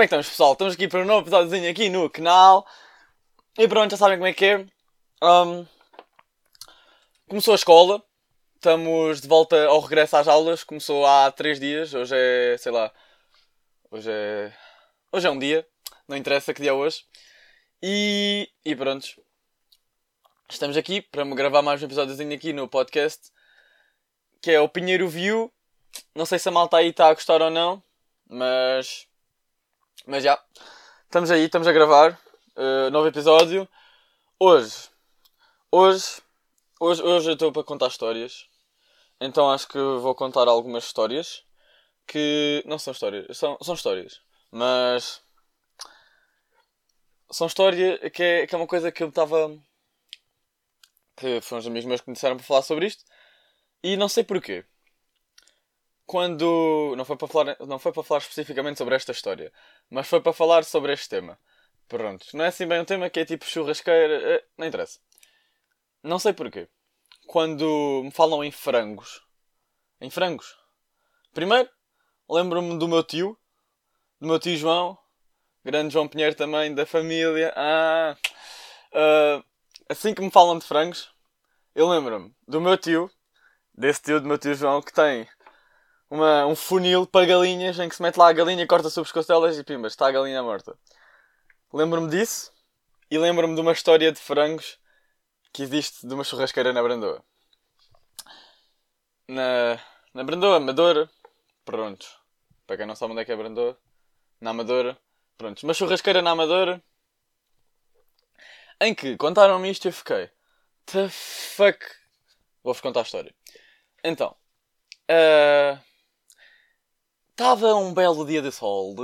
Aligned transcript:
como 0.00 0.04
é 0.04 0.08
que 0.08 0.14
estamos, 0.14 0.28
pessoal? 0.30 0.52
Estamos 0.52 0.74
aqui 0.74 0.88
para 0.88 1.00
um 1.00 1.04
novo 1.04 1.20
episódiozinho 1.20 1.70
aqui 1.70 1.90
no 1.90 2.08
canal. 2.08 2.66
E 3.58 3.68
pronto, 3.68 3.90
já 3.90 3.98
sabem 3.98 4.16
como 4.16 4.28
é 4.28 4.32
que 4.32 4.46
é. 4.46 4.66
Um, 5.22 5.66
começou 7.28 7.52
a 7.52 7.56
escola. 7.56 8.02
Estamos 8.54 9.20
de 9.20 9.28
volta 9.28 9.66
ao 9.66 9.78
regresso 9.78 10.16
às 10.16 10.26
aulas. 10.26 10.64
Começou 10.64 11.04
há 11.04 11.30
3 11.30 11.60
dias. 11.60 11.92
Hoje 11.92 12.14
é, 12.16 12.56
sei 12.56 12.72
lá. 12.72 12.90
Hoje 13.90 14.10
é. 14.10 14.56
Hoje 15.12 15.26
é 15.26 15.30
um 15.30 15.38
dia. 15.38 15.66
Não 16.08 16.16
interessa 16.16 16.54
que 16.54 16.62
dia 16.62 16.70
é 16.70 16.72
hoje. 16.72 17.04
E, 17.82 18.48
e 18.64 18.74
pronto. 18.74 19.06
Estamos 20.48 20.78
aqui 20.78 21.02
para 21.02 21.26
me 21.26 21.34
gravar 21.34 21.60
mais 21.60 21.82
um 21.82 21.84
episódiozinho 21.84 22.34
aqui 22.34 22.54
no 22.54 22.66
podcast. 22.66 23.30
Que 24.40 24.52
é 24.52 24.60
o 24.62 24.68
Pinheiro 24.68 25.06
View. 25.10 25.52
Não 26.14 26.24
sei 26.24 26.38
se 26.38 26.48
a 26.48 26.52
malta 26.52 26.78
aí 26.78 26.88
está 26.88 27.08
a 27.08 27.12
gostar 27.12 27.42
ou 27.42 27.50
não. 27.50 27.82
Mas. 28.26 29.09
Mas 30.06 30.24
já. 30.24 30.42
Estamos 31.04 31.30
aí, 31.30 31.44
estamos 31.44 31.68
a 31.68 31.72
gravar. 31.72 32.18
Uh, 32.56 32.90
novo 32.90 33.08
episódio. 33.08 33.68
Hoje. 34.38 34.88
Hoje. 35.70 36.22
Hoje, 36.80 37.02
hoje 37.02 37.28
eu 37.30 37.34
estou 37.34 37.52
para 37.52 37.64
contar 37.64 37.88
histórias. 37.88 38.48
Então 39.20 39.50
acho 39.50 39.68
que 39.68 39.78
vou 39.78 40.14
contar 40.14 40.48
algumas 40.48 40.84
histórias. 40.84 41.44
Que. 42.06 42.62
Não 42.66 42.78
são 42.78 42.92
histórias. 42.92 43.36
São, 43.36 43.58
são 43.62 43.74
histórias. 43.74 44.22
Mas. 44.50 45.22
São 47.30 47.46
histórias 47.46 48.00
que 48.10 48.22
é, 48.22 48.46
que 48.46 48.54
é 48.54 48.58
uma 48.58 48.66
coisa 48.66 48.90
que 48.90 49.02
eu 49.02 49.08
estava. 49.08 49.56
Que 51.16 51.40
foram 51.42 51.60
os 51.60 51.66
amigos 51.66 51.86
meus 51.86 52.00
que 52.00 52.08
me 52.08 52.14
disseram 52.14 52.36
para 52.36 52.46
falar 52.46 52.62
sobre 52.62 52.86
isto. 52.86 53.04
E 53.82 53.96
não 53.96 54.08
sei 54.08 54.24
porquê 54.24 54.64
quando. 56.10 56.92
Não 56.96 57.04
foi, 57.04 57.16
para 57.16 57.28
falar, 57.28 57.56
não 57.60 57.78
foi 57.78 57.92
para 57.92 58.02
falar 58.02 58.18
especificamente 58.18 58.78
sobre 58.78 58.96
esta 58.96 59.12
história, 59.12 59.52
mas 59.88 60.08
foi 60.08 60.20
para 60.20 60.32
falar 60.32 60.64
sobre 60.64 60.92
este 60.92 61.08
tema. 61.08 61.38
Pronto, 61.86 62.26
não 62.34 62.44
é 62.44 62.48
assim 62.48 62.66
bem 62.66 62.80
um 62.80 62.84
tema 62.84 63.08
que 63.08 63.20
é 63.20 63.24
tipo 63.24 63.44
churrasqueira. 63.44 64.14
É, 64.14 64.44
não 64.58 64.66
interessa. 64.66 64.98
Não 66.02 66.18
sei 66.18 66.32
porquê. 66.32 66.68
Quando 67.28 68.02
me 68.02 68.10
falam 68.10 68.42
em 68.42 68.50
frangos. 68.50 69.24
Em 70.00 70.10
frangos. 70.10 70.56
Primeiro, 71.32 71.70
lembro-me 72.28 72.76
do 72.76 72.88
meu 72.88 73.04
tio. 73.04 73.38
Do 74.20 74.26
meu 74.26 74.40
tio 74.40 74.56
João. 74.56 74.98
Grande 75.64 75.92
João 75.92 76.08
Pinheiro 76.08 76.34
também, 76.34 76.74
da 76.74 76.84
família. 76.84 77.52
Ah. 77.54 78.16
Uh, 78.92 79.44
assim 79.88 80.12
que 80.12 80.22
me 80.22 80.30
falam 80.30 80.58
de 80.58 80.66
frangos, 80.66 81.14
eu 81.72 81.88
lembro-me 81.88 82.34
do 82.48 82.60
meu 82.60 82.76
tio. 82.76 83.08
Desse 83.72 84.02
tio 84.02 84.20
do 84.20 84.26
meu 84.26 84.38
tio 84.38 84.56
João 84.56 84.82
que 84.82 84.92
tem 84.92 85.28
uma, 86.10 86.44
um 86.46 86.56
funil 86.56 87.06
para 87.06 87.24
galinhas 87.24 87.78
em 87.78 87.88
que 87.88 87.94
se 87.94 88.02
mete 88.02 88.16
lá 88.16 88.28
a 88.28 88.32
galinha, 88.32 88.66
corta 88.66 88.90
sobre 88.90 89.06
as 89.06 89.12
costelas 89.12 89.56
e 89.56 89.64
pimba, 89.64 89.86
está 89.86 90.08
a 90.08 90.10
galinha 90.10 90.42
morta. 90.42 90.76
Lembro-me 91.72 92.10
disso 92.10 92.52
e 93.08 93.16
lembro-me 93.16 93.54
de 93.54 93.60
uma 93.60 93.72
história 93.72 94.10
de 94.10 94.18
frangos 94.18 94.78
que 95.52 95.62
existe 95.62 96.06
de 96.06 96.12
uma 96.12 96.24
churrasqueira 96.24 96.72
na 96.72 96.82
Brandoa. 96.82 97.24
Na, 99.28 99.80
na 100.12 100.24
Brandoa, 100.24 100.56
Amadora, 100.56 101.08
pronto. 101.64 102.06
Para 102.66 102.78
quem 102.78 102.86
não 102.86 102.96
sabe 102.96 103.12
onde 103.12 103.22
é 103.22 103.24
que 103.24 103.32
é 103.32 103.36
Brandoa, 103.36 103.78
na 104.40 104.50
Amadora, 104.50 104.98
pronto. 105.38 105.62
Uma 105.62 105.74
churrasqueira 105.74 106.20
na 106.20 106.32
Amadora 106.32 106.82
em 108.80 108.94
que 108.94 109.16
contaram-me 109.16 109.70
isto 109.70 109.84
e 109.84 109.88
eu 109.88 109.92
fiquei, 109.92 110.30
the 110.86 111.08
fuck. 111.08 111.78
Vou-vos 112.64 112.80
contar 112.80 113.00
a 113.00 113.02
história. 113.02 113.34
Então, 114.02 114.34
uh, 115.10 115.89
Estava 117.40 117.74
um 117.74 117.94
belo 117.94 118.26
dia 118.26 118.42
de 118.42 118.52
sol. 118.52 118.94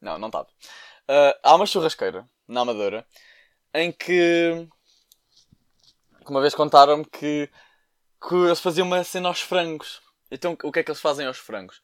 Não, 0.00 0.16
não 0.16 0.28
estava. 0.28 0.46
Uh, 1.10 1.34
há 1.42 1.56
uma 1.56 1.66
churrasqueira 1.66 2.24
na 2.46 2.60
Amadora 2.60 3.04
em 3.74 3.90
que. 3.90 4.68
uma 6.24 6.40
vez 6.40 6.54
contaram-me 6.54 7.04
que, 7.04 7.50
que 8.28 8.34
eles 8.36 8.60
faziam 8.60 8.86
uma 8.86 9.02
cena 9.02 9.26
aos 9.26 9.40
frangos. 9.40 10.00
Então 10.30 10.56
o 10.62 10.70
que 10.70 10.78
é 10.78 10.84
que 10.84 10.92
eles 10.92 11.00
fazem 11.00 11.26
aos 11.26 11.36
frangos? 11.36 11.82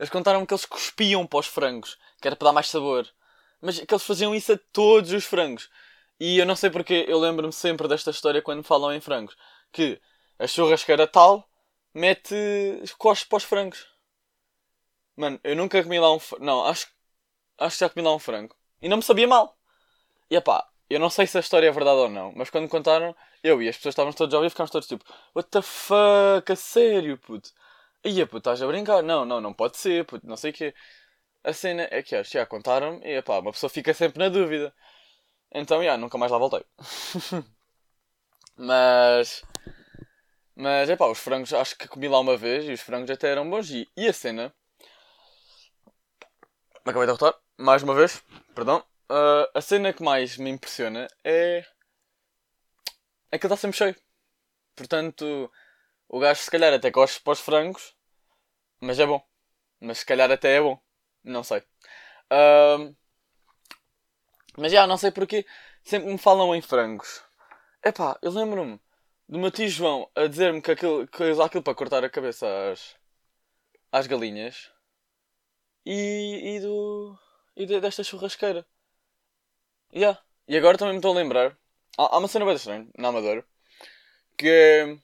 Eles 0.00 0.10
contaram-me 0.10 0.44
que 0.44 0.52
eles 0.52 0.64
cuspiam 0.64 1.24
para 1.24 1.38
os 1.38 1.46
frangos, 1.46 1.96
que 2.20 2.26
era 2.26 2.34
para 2.34 2.46
dar 2.46 2.52
mais 2.52 2.68
sabor. 2.68 3.08
Mas 3.60 3.78
que 3.78 3.94
eles 3.94 4.04
faziam 4.04 4.34
isso 4.34 4.52
a 4.52 4.58
todos 4.72 5.12
os 5.12 5.24
frangos. 5.24 5.70
E 6.18 6.38
eu 6.40 6.44
não 6.44 6.56
sei 6.56 6.70
porque, 6.70 7.04
eu 7.06 7.20
lembro-me 7.20 7.52
sempre 7.52 7.86
desta 7.86 8.10
história 8.10 8.42
quando 8.42 8.64
falam 8.64 8.92
em 8.92 9.00
frangos. 9.00 9.36
Que 9.70 10.00
a 10.40 10.48
churrasqueira 10.48 11.06
tal 11.06 11.48
mete 11.94 12.34
costas 12.98 13.28
para 13.28 13.36
os 13.36 13.44
frangos. 13.44 13.97
Mano, 15.18 15.40
eu 15.42 15.56
nunca 15.56 15.82
comi 15.82 15.98
lá 15.98 16.14
um. 16.14 16.18
Não, 16.40 16.64
acho, 16.64 16.86
acho 17.58 17.76
que 17.78 17.84
já 17.84 17.90
comi 17.90 18.04
lá 18.06 18.14
um 18.14 18.20
frango. 18.20 18.56
E 18.80 18.88
não 18.88 18.98
me 18.98 19.02
sabia 19.02 19.26
mal. 19.26 19.58
E 20.30 20.40
pá, 20.40 20.68
eu 20.90 21.00
não 21.00 21.10
sei 21.10 21.26
se 21.26 21.36
a 21.38 21.40
história 21.40 21.68
é 21.68 21.72
verdade 21.72 21.98
ou 21.98 22.08
não, 22.10 22.32
mas 22.36 22.50
quando 22.50 22.64
me 22.64 22.70
contaram, 22.70 23.16
eu 23.42 23.62
e 23.62 23.68
as 23.68 23.76
pessoas 23.76 23.94
estavam 23.94 24.12
todos 24.12 24.34
a 24.34 24.38
ouvir, 24.38 24.50
ficámos 24.50 24.70
todos 24.70 24.88
tipo, 24.88 25.04
What 25.34 25.50
the 25.50 25.62
fuck, 25.62 26.52
a 26.52 26.56
sério, 26.56 27.18
puto? 27.18 27.52
Ia, 28.04 28.26
puto, 28.26 28.38
estás 28.38 28.62
a 28.62 28.66
brincar? 28.68 29.02
Não, 29.02 29.24
não, 29.24 29.40
não 29.40 29.52
pode 29.54 29.76
ser, 29.78 30.04
puto, 30.06 30.26
não 30.26 30.36
sei 30.36 30.52
o 30.52 30.54
quê. 30.54 30.74
A 31.44 31.52
cena 31.52 31.88
é 31.90 32.02
que 32.02 32.22
já 32.24 32.46
contaram 32.46 33.00
e 33.04 33.22
pá, 33.22 33.40
uma 33.40 33.52
pessoa 33.52 33.70
fica 33.70 33.94
sempre 33.94 34.18
na 34.20 34.28
dúvida. 34.28 34.74
Então, 35.52 35.82
já, 35.84 35.96
nunca 35.98 36.18
mais 36.18 36.32
lá 36.32 36.38
voltei. 36.38 36.64
mas. 38.56 39.42
Mas, 40.54 40.90
é 40.90 40.96
pá, 40.96 41.06
os 41.06 41.18
frangos, 41.18 41.52
acho 41.54 41.76
que 41.78 41.88
comi 41.88 42.08
lá 42.08 42.18
uma 42.20 42.36
vez 42.36 42.64
e 42.68 42.72
os 42.72 42.80
frangos 42.80 43.10
até 43.10 43.28
eram 43.30 43.48
bons. 43.48 43.70
E, 43.70 43.88
e 43.96 44.08
a 44.08 44.12
cena 44.12 44.52
acabei 46.90 47.06
de 47.06 47.12
derrotar, 47.12 47.40
mais 47.56 47.82
uma 47.82 47.94
vez, 47.94 48.22
perdão. 48.54 48.84
Uh, 49.10 49.48
a 49.54 49.60
cena 49.60 49.92
que 49.92 50.02
mais 50.02 50.36
me 50.36 50.50
impressiona 50.50 51.08
é. 51.24 51.64
é 53.30 53.38
que 53.38 53.46
ele 53.46 53.54
está 53.54 53.56
sempre 53.56 53.76
cheio. 53.76 53.96
Portanto, 54.76 55.50
o 56.08 56.18
gajo 56.18 56.42
se 56.42 56.50
calhar 56.50 56.72
até 56.72 56.90
gosta 56.90 57.20
para 57.22 57.32
os 57.32 57.40
frangos, 57.40 57.94
mas 58.80 58.98
é 58.98 59.06
bom. 59.06 59.22
Mas 59.80 59.98
se 59.98 60.06
calhar 60.06 60.30
até 60.30 60.56
é 60.56 60.60
bom. 60.60 60.80
Não 61.24 61.42
sei. 61.42 61.60
Uh, 62.30 62.94
mas 64.56 64.72
já, 64.72 64.86
não 64.86 64.96
sei 64.96 65.10
porque 65.10 65.46
sempre 65.82 66.10
me 66.10 66.18
falam 66.18 66.54
em 66.54 66.60
frangos. 66.62 67.22
Epá, 67.84 68.18
eu 68.22 68.30
lembro-me 68.30 68.80
do 69.28 69.38
meu 69.38 69.50
tio 69.50 69.68
João 69.68 70.10
a 70.14 70.26
dizer-me 70.26 70.60
que, 70.60 70.72
aquilo, 70.72 71.06
que 71.08 71.22
usar 71.24 71.46
aquilo 71.46 71.62
para 71.62 71.74
cortar 71.74 72.04
a 72.04 72.10
cabeça 72.10 72.46
às, 72.72 72.96
às 73.92 74.06
galinhas 74.06 74.70
e, 75.84 76.56
e 76.56 76.60
do. 76.60 77.18
e 77.56 77.66
de, 77.66 77.80
desta 77.80 78.04
churrasqueira. 78.04 78.66
Yeah. 79.94 80.20
E 80.46 80.56
agora 80.56 80.78
também 80.78 80.94
me 80.94 80.98
estou 80.98 81.12
a 81.12 81.16
lembrar. 81.16 81.56
Há, 81.96 82.14
há 82.14 82.18
uma 82.18 82.28
cena 82.28 82.44
bem 82.44 82.54
estranha 82.54 82.88
na 82.96 83.08
Amadora 83.08 83.44
que 84.38 84.98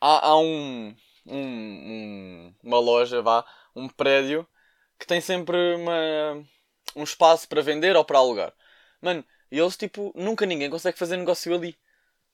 há, 0.00 0.28
há 0.28 0.38
um, 0.38 0.96
um, 1.26 2.54
uma 2.62 2.78
loja, 2.80 3.22
vá, 3.22 3.44
um 3.76 3.88
prédio 3.88 4.48
que 4.98 5.06
tem 5.06 5.20
sempre 5.20 5.56
uma, 5.76 6.44
um 6.96 7.04
espaço 7.04 7.48
para 7.48 7.62
vender 7.62 7.94
ou 7.96 8.04
para 8.04 8.18
alugar. 8.18 8.52
Mano, 9.00 9.24
e 9.50 9.58
eles 9.58 9.76
tipo, 9.76 10.12
nunca 10.16 10.46
ninguém 10.46 10.70
consegue 10.70 10.98
fazer 10.98 11.16
negócio 11.18 11.54
ali. 11.54 11.76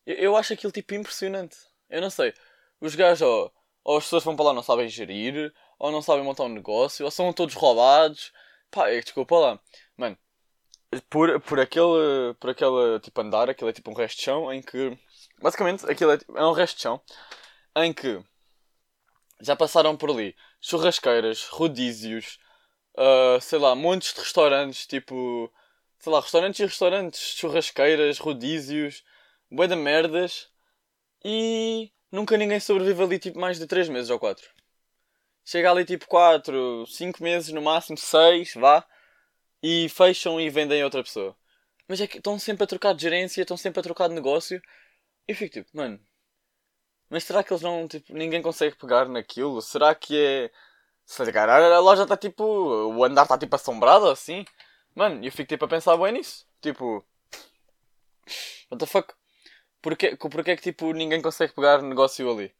Eu, 0.06 0.16
eu 0.16 0.36
acho 0.36 0.52
aquilo 0.52 0.72
tipo 0.72 0.94
impressionante. 0.94 1.56
Eu 1.90 2.00
não 2.00 2.10
sei. 2.10 2.32
Os 2.80 2.94
gajos, 2.94 3.22
ou, 3.22 3.52
ou 3.84 3.98
as 3.98 4.04
pessoas 4.04 4.24
vão 4.24 4.36
para 4.36 4.46
lá 4.46 4.54
não 4.54 4.62
sabem 4.62 4.88
gerir, 4.88 5.52
ou 5.82 5.90
não 5.90 6.00
sabem 6.00 6.24
montar 6.24 6.44
um 6.44 6.48
negócio, 6.48 7.04
ou 7.04 7.10
são 7.10 7.32
todos 7.32 7.56
roubados. 7.56 8.32
Pá, 8.70 8.88
é, 8.88 9.00
desculpa 9.00 9.36
lá. 9.36 9.60
Mano, 9.96 10.16
por, 11.10 11.40
por 11.40 11.60
aquele, 11.60 12.34
por 12.40 12.50
aquele 12.50 13.00
tipo 13.00 13.20
andar, 13.20 13.50
aquilo 13.50 13.70
é 13.70 13.72
tipo 13.72 13.90
um 13.90 13.94
resto 13.94 14.18
de 14.18 14.24
chão 14.24 14.52
em 14.52 14.62
que. 14.62 14.96
Basicamente, 15.40 15.84
aquilo 15.90 16.12
é, 16.12 16.18
é 16.36 16.44
um 16.46 16.52
resto 16.52 16.76
de 16.76 16.82
chão 16.82 17.02
em 17.76 17.92
que 17.92 18.22
já 19.40 19.56
passaram 19.56 19.96
por 19.96 20.10
ali 20.10 20.36
churrasqueiras, 20.60 21.48
rodízios, 21.48 22.38
uh, 22.96 23.40
sei 23.40 23.58
lá, 23.58 23.74
montes 23.74 24.14
de 24.14 24.20
restaurantes, 24.20 24.86
tipo. 24.86 25.52
Sei 25.98 26.12
lá, 26.12 26.20
restaurantes 26.20 26.60
e 26.60 26.66
restaurantes, 26.66 27.20
churrasqueiras, 27.36 28.18
rodízios, 28.18 29.04
bué 29.50 29.66
de 29.66 29.76
merdas. 29.76 30.48
E 31.24 31.92
nunca 32.12 32.36
ninguém 32.36 32.60
sobrevive 32.60 33.02
ali 33.02 33.18
tipo 33.18 33.38
mais 33.40 33.58
de 33.58 33.66
3 33.66 33.88
meses 33.88 34.10
ou 34.10 34.18
4 34.18 34.61
chega 35.44 35.70
ali 35.70 35.84
tipo 35.84 36.06
4, 36.06 36.86
5 36.86 37.22
meses, 37.22 37.52
no 37.52 37.62
máximo 37.62 37.98
6, 37.98 38.54
vá, 38.54 38.84
e 39.62 39.88
fecham 39.88 40.40
e 40.40 40.50
vendem 40.50 40.82
a 40.82 40.84
outra 40.84 41.02
pessoa. 41.02 41.36
Mas 41.88 42.00
é 42.00 42.06
que 42.06 42.18
estão 42.18 42.38
sempre 42.38 42.64
a 42.64 42.66
trocar 42.66 42.94
de 42.94 43.02
gerência, 43.02 43.42
estão 43.42 43.56
sempre 43.56 43.80
a 43.80 43.82
trocar 43.82 44.08
de 44.08 44.14
negócio. 44.14 44.60
E 45.28 45.34
fico 45.34 45.52
tipo, 45.52 45.70
mano, 45.76 46.00
mas 47.12 47.24
será 47.24 47.44
que 47.44 47.52
eles 47.52 47.62
não, 47.62 47.86
tipo, 47.86 48.14
ninguém 48.14 48.40
consegue 48.40 48.74
pegar 48.76 49.06
naquilo? 49.06 49.60
Será 49.60 49.94
que 49.94 50.18
é. 50.18 50.50
Se 51.04 51.22
ligar, 51.24 51.46
a 51.50 51.78
loja 51.78 52.04
está 52.04 52.16
tipo. 52.16 52.42
O 52.42 53.04
andar 53.04 53.24
está 53.24 53.36
tipo 53.36 53.54
assombrado 53.54 54.08
assim? 54.08 54.46
Mano, 54.94 55.22
eu 55.24 55.30
fico 55.30 55.48
tipo 55.48 55.64
a 55.66 55.68
pensar 55.68 55.96
bem 55.98 56.12
nisso. 56.12 56.46
Tipo. 56.62 57.04
What 58.70 58.78
the 58.78 58.86
fuck? 58.86 59.12
Porquê, 59.82 60.16
porquê 60.16 60.52
é 60.52 60.56
que 60.56 60.62
tipo 60.62 60.92
ninguém 60.94 61.20
consegue 61.20 61.52
pegar 61.52 61.82
negócio 61.82 62.30
ali? 62.30 62.54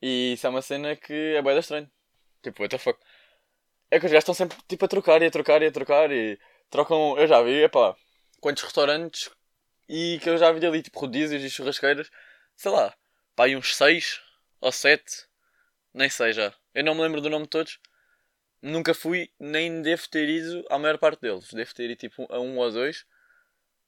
E 0.00 0.34
isso 0.34 0.46
é 0.46 0.50
uma 0.50 0.62
cena 0.62 0.94
que 0.96 1.34
é 1.36 1.42
bem 1.42 1.58
estranho. 1.58 1.90
Tipo, 2.42 2.62
what 2.62 2.70
the 2.70 2.78
fuck. 2.78 2.98
é 3.90 4.00
que 4.00 4.06
os 4.06 4.12
gajos 4.12 4.22
estão 4.22 4.34
sempre 4.34 4.58
tipo 4.68 4.84
a 4.84 4.88
trocar 4.88 5.22
e 5.22 5.26
a 5.26 5.30
trocar 5.30 5.62
e 5.62 5.66
a 5.66 5.72
trocar 5.72 6.10
e 6.12 6.38
trocam. 6.70 7.18
Eu 7.18 7.26
já 7.26 7.42
vi, 7.42 7.62
epá, 7.64 7.96
quantos 8.40 8.62
restaurantes 8.64 9.30
e 9.88 10.18
que 10.22 10.30
eu 10.30 10.38
já 10.38 10.50
vi 10.52 10.66
ali, 10.66 10.82
tipo 10.82 11.00
rodízios 11.00 11.42
e 11.42 11.50
churrasqueiras, 11.50 12.10
sei 12.56 12.70
lá, 12.72 12.94
pá, 13.36 13.44
aí 13.44 13.56
uns 13.56 13.76
6 13.76 14.20
ou 14.60 14.72
7, 14.72 15.26
nem 15.94 16.08
sei 16.08 16.32
já. 16.32 16.54
Eu 16.74 16.84
não 16.84 16.94
me 16.94 17.02
lembro 17.02 17.20
do 17.20 17.30
nome 17.30 17.44
de 17.44 17.50
todos. 17.50 17.78
Nunca 18.62 18.94
fui, 18.94 19.30
nem 19.40 19.82
devo 19.82 20.08
ter 20.08 20.28
ido 20.28 20.64
à 20.70 20.78
maior 20.78 20.98
parte 20.98 21.20
deles. 21.20 21.52
Devo 21.52 21.74
ter 21.74 21.90
ido 21.90 21.96
tipo 21.96 22.26
a 22.32 22.40
um 22.40 22.58
ou 22.58 22.70
dois, 22.70 23.04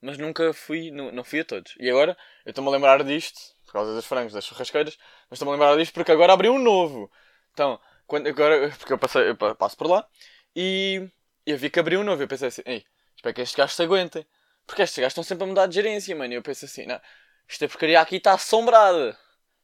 mas 0.01 0.19
nunca 0.19 0.53
fui, 0.53 0.91
não, 0.91 1.11
não 1.13 1.25
fui 1.25 1.41
a 1.41 1.45
todos. 1.45 1.75
E 1.79 1.89
agora, 1.89 2.17
eu 2.45 2.51
estou-me 2.51 2.69
a 2.69 2.73
lembrar 2.73 3.03
disto, 3.05 3.41
por 3.65 3.73
causa 3.73 3.95
dos 3.95 4.05
frangos, 4.05 4.33
das 4.33 4.45
churrasqueiras, 4.45 4.99
mas 5.31 5.39
estou-me 5.39 5.53
a 5.53 5.55
lembrar 5.55 5.77
disto 5.79 5.95
porque 5.95 6.13
agora 6.13 6.33
abriu 6.35 6.53
um 6.53 6.59
novo. 6.59 7.11
Então, 7.53 7.81
quando, 8.07 8.27
agora, 8.29 8.71
porque 8.79 8.93
eu, 8.93 8.99
passei, 8.99 9.31
eu 9.31 9.37
passo 9.37 9.77
por 9.77 9.89
lá 9.89 10.07
e 10.55 11.09
eu 11.47 11.59
vi 11.59 11.71
que 11.71 11.81
abriu 11.81 12.01
um 12.01 12.05
novo. 12.05 12.23
Eu 12.23 12.29
pensei 12.29 12.49
assim, 12.49 12.63
ei, 12.67 12.85
espero 13.17 13.35
que 13.35 13.41
estes 13.43 13.57
gajos 13.57 13.77
se 13.77 13.83
aguentem. 13.83 14.27
Porque 14.67 14.83
estes 14.83 14.99
gajos 14.99 15.13
estão 15.13 15.25
sempre 15.25 15.45
a 15.45 15.47
mudar 15.47 15.67
de 15.67 15.75
gerência, 15.75 16.15
mano. 16.17 16.33
E 16.33 16.37
eu 16.37 16.43
penso 16.43 16.65
assim, 16.65 16.87
não, 16.87 17.01
esta 17.49 17.69
porcaria 17.69 18.01
aqui 18.01 18.17
está 18.17 18.35
assombrada. 18.35 19.19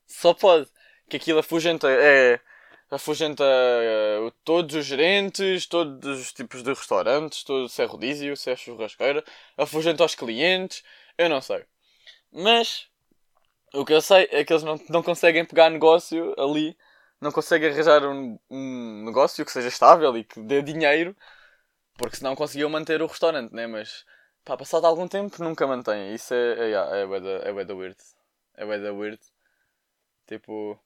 Só 0.06 0.34
pode. 0.34 0.68
Que 1.08 1.16
aquilo 1.16 1.40
afugenta, 1.40 1.88
é, 1.90 2.40
afugenta 2.90 3.44
uh, 3.44 4.30
todos 4.44 4.74
os 4.76 4.86
gerentes, 4.86 5.66
todos 5.66 6.20
os 6.20 6.32
tipos 6.32 6.62
de 6.62 6.70
restaurantes, 6.70 7.42
todo, 7.44 7.68
se 7.68 7.82
é 7.82 7.84
rodízio, 7.84 8.36
se 8.36 8.50
é 8.50 8.56
churrasqueira, 8.56 9.24
afugenta 9.56 10.02
aos 10.02 10.14
clientes, 10.14 10.82
eu 11.18 11.28
não 11.28 11.40
sei. 11.40 11.64
Mas, 12.32 12.86
o 13.74 13.84
que 13.84 13.92
eu 13.92 14.00
sei 14.00 14.28
é 14.30 14.44
que 14.44 14.52
eles 14.52 14.62
não, 14.62 14.80
não 14.88 15.02
conseguem 15.02 15.44
pegar 15.44 15.70
negócio 15.70 16.34
ali, 16.38 16.76
não 17.20 17.32
conseguem 17.32 17.70
arranjar 17.70 18.04
um, 18.06 18.38
um 18.50 19.04
negócio 19.04 19.44
que 19.44 19.52
seja 19.52 19.68
estável 19.68 20.16
e 20.16 20.24
que 20.24 20.40
dê 20.40 20.62
dinheiro, 20.62 21.16
porque 21.94 22.16
senão 22.16 22.34
conseguiam 22.34 22.70
manter 22.70 23.02
o 23.02 23.06
restaurante, 23.06 23.52
né? 23.52 23.66
Mas 23.66 24.04
Pá, 24.44 24.56
passado 24.56 24.86
algum 24.86 25.06
tempo 25.06 25.42
nunca 25.42 25.66
mantém. 25.66 26.14
Isso 26.14 26.34
é. 26.34 26.72
É, 26.72 27.02
é, 27.02 27.06
bué 27.06 27.20
da, 27.20 27.30
é 27.48 27.52
weird. 27.52 27.96
É 28.56 28.64
weird. 28.64 29.20
Tipo. 30.26 30.78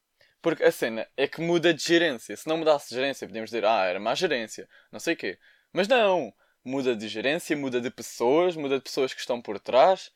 Porque 0.42 0.64
a 0.64 0.72
cena 0.72 1.08
é 1.16 1.26
que 1.26 1.40
muda 1.40 1.72
de 1.72 1.82
gerência. 1.82 2.36
Se 2.36 2.46
não 2.48 2.58
mudasse 2.58 2.90
de 2.90 2.96
gerência, 2.96 3.26
podíamos 3.26 3.50
dizer, 3.50 3.64
ah, 3.64 3.84
era 3.86 3.98
má 4.00 4.14
gerência. 4.14 4.68
Não 4.92 5.00
sei 5.00 5.14
o 5.14 5.16
quê. 5.16 5.38
Mas 5.72 5.88
não! 5.88 6.34
Muda 6.64 6.96
de 6.96 7.08
gerência, 7.08 7.56
muda 7.56 7.80
de 7.80 7.90
pessoas, 7.90 8.56
muda 8.56 8.78
de 8.78 8.84
pessoas 8.84 9.14
que 9.14 9.20
estão 9.20 9.40
por 9.40 9.58
trás. 9.60 10.12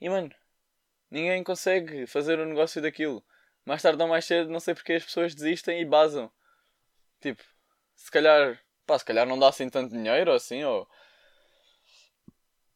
E 0.00 0.08
mano, 0.08 0.30
ninguém 1.10 1.44
consegue 1.44 2.06
fazer 2.06 2.38
o 2.40 2.44
um 2.44 2.46
negócio 2.46 2.82
daquilo. 2.82 3.24
Mais 3.70 3.82
tarde 3.82 4.02
ou 4.02 4.08
mais 4.08 4.24
cedo, 4.24 4.50
não 4.50 4.58
sei 4.58 4.74
porque 4.74 4.94
as 4.94 5.04
pessoas 5.04 5.32
desistem 5.32 5.80
e 5.80 5.84
basam. 5.84 6.28
Tipo, 7.20 7.40
se 7.94 8.10
calhar, 8.10 8.60
pá, 8.84 8.98
se 8.98 9.04
calhar 9.04 9.24
não 9.24 9.38
dá 9.38 9.48
assim 9.48 9.70
tanto 9.70 9.92
dinheiro 9.92 10.32
assim, 10.32 10.64
ou 10.64 10.88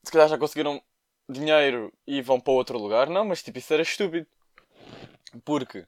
se 0.05 0.13
calhar 0.13 0.29
já 0.29 0.39
conseguiram 0.39 0.81
dinheiro 1.29 1.93
e 2.07 2.23
vão 2.23 2.39
para 2.39 2.53
outro 2.53 2.79
lugar. 2.79 3.11
Não, 3.11 3.25
mas 3.25 3.43
tipo, 3.43 3.59
isso 3.59 3.75
era 3.75 3.83
estúpido. 3.83 4.29
Porque, 5.45 5.85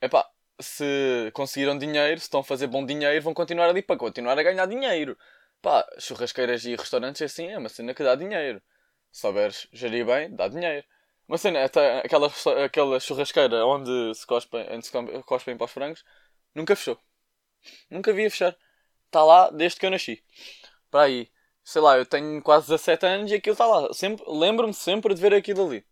epá, 0.00 0.24
se 0.60 1.28
conseguiram 1.34 1.76
dinheiro, 1.76 2.20
se 2.20 2.26
estão 2.26 2.38
a 2.38 2.44
fazer 2.44 2.68
bom 2.68 2.86
dinheiro, 2.86 3.20
vão 3.24 3.34
continuar 3.34 3.68
ali 3.68 3.82
para 3.82 3.96
continuar 3.96 4.38
a 4.38 4.44
ganhar 4.44 4.66
dinheiro. 4.66 5.18
Pá, 5.60 5.84
churrasqueiras 5.98 6.64
e 6.64 6.76
restaurantes 6.76 7.20
assim 7.22 7.48
é 7.48 7.58
uma 7.58 7.68
cena 7.68 7.92
que 7.92 8.04
dá 8.04 8.14
dinheiro. 8.14 8.62
Se 9.10 9.22
souberes 9.22 9.66
gerir 9.72 10.06
bem, 10.06 10.32
dá 10.32 10.46
dinheiro. 10.46 10.86
Uma 11.28 11.38
cena, 11.38 11.64
até 11.64 11.98
aquela, 11.98 12.30
aquela 12.64 13.00
churrasqueira 13.00 13.66
onde 13.66 14.14
se 14.14 14.26
cospem, 14.26 14.66
onde 14.70 15.22
cospem 15.24 15.56
para 15.56 15.64
os 15.64 15.72
frangos, 15.72 16.04
nunca 16.54 16.76
fechou. 16.76 16.98
Nunca 17.90 18.12
vi 18.12 18.26
a 18.26 18.30
fechar. 18.30 18.56
Está 19.06 19.24
lá 19.24 19.50
desde 19.50 19.80
que 19.80 19.86
eu 19.86 19.90
nasci. 19.90 20.22
Para 20.90 21.02
aí 21.02 21.30
sei 21.66 21.82
lá, 21.82 21.98
eu 21.98 22.06
tenho 22.06 22.40
quase 22.42 22.68
17 22.68 23.06
anos 23.06 23.30
e 23.32 23.34
aquilo 23.34 23.54
está 23.54 23.66
lá. 23.66 23.92
Sempre, 23.92 24.24
lembro-me 24.28 24.72
sempre 24.72 25.12
de 25.14 25.20
ver 25.20 25.34
aquilo 25.34 25.66
ali. 25.66 25.84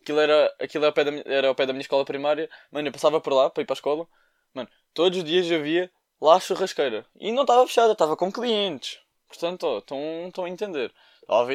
Aquilo 0.00 0.20
era, 0.20 0.54
aquilo 0.60 0.84
era, 0.84 0.90
ao 0.90 0.94
pé 0.94 1.04
da, 1.04 1.10
era 1.26 1.48
ao 1.48 1.54
pé 1.54 1.66
da 1.66 1.72
minha 1.72 1.82
escola 1.82 2.04
primária. 2.04 2.48
Mano, 2.70 2.88
eu 2.88 2.92
passava 2.92 3.20
por 3.20 3.32
lá 3.32 3.50
para 3.50 3.62
ir 3.62 3.66
para 3.66 3.74
a 3.74 3.78
escola. 3.78 4.06
Mano, 4.54 4.68
todos 4.94 5.18
os 5.18 5.24
dias 5.24 5.50
eu 5.50 5.62
via 5.62 5.90
lá 6.20 6.36
a 6.36 6.40
churrasqueira. 6.40 7.04
E 7.18 7.32
não 7.32 7.42
estava 7.42 7.66
fechada, 7.66 7.92
estava 7.92 8.16
com 8.16 8.30
clientes. 8.30 9.00
Portanto, 9.26 9.78
estão 9.78 10.44
a 10.44 10.48
entender. 10.48 10.92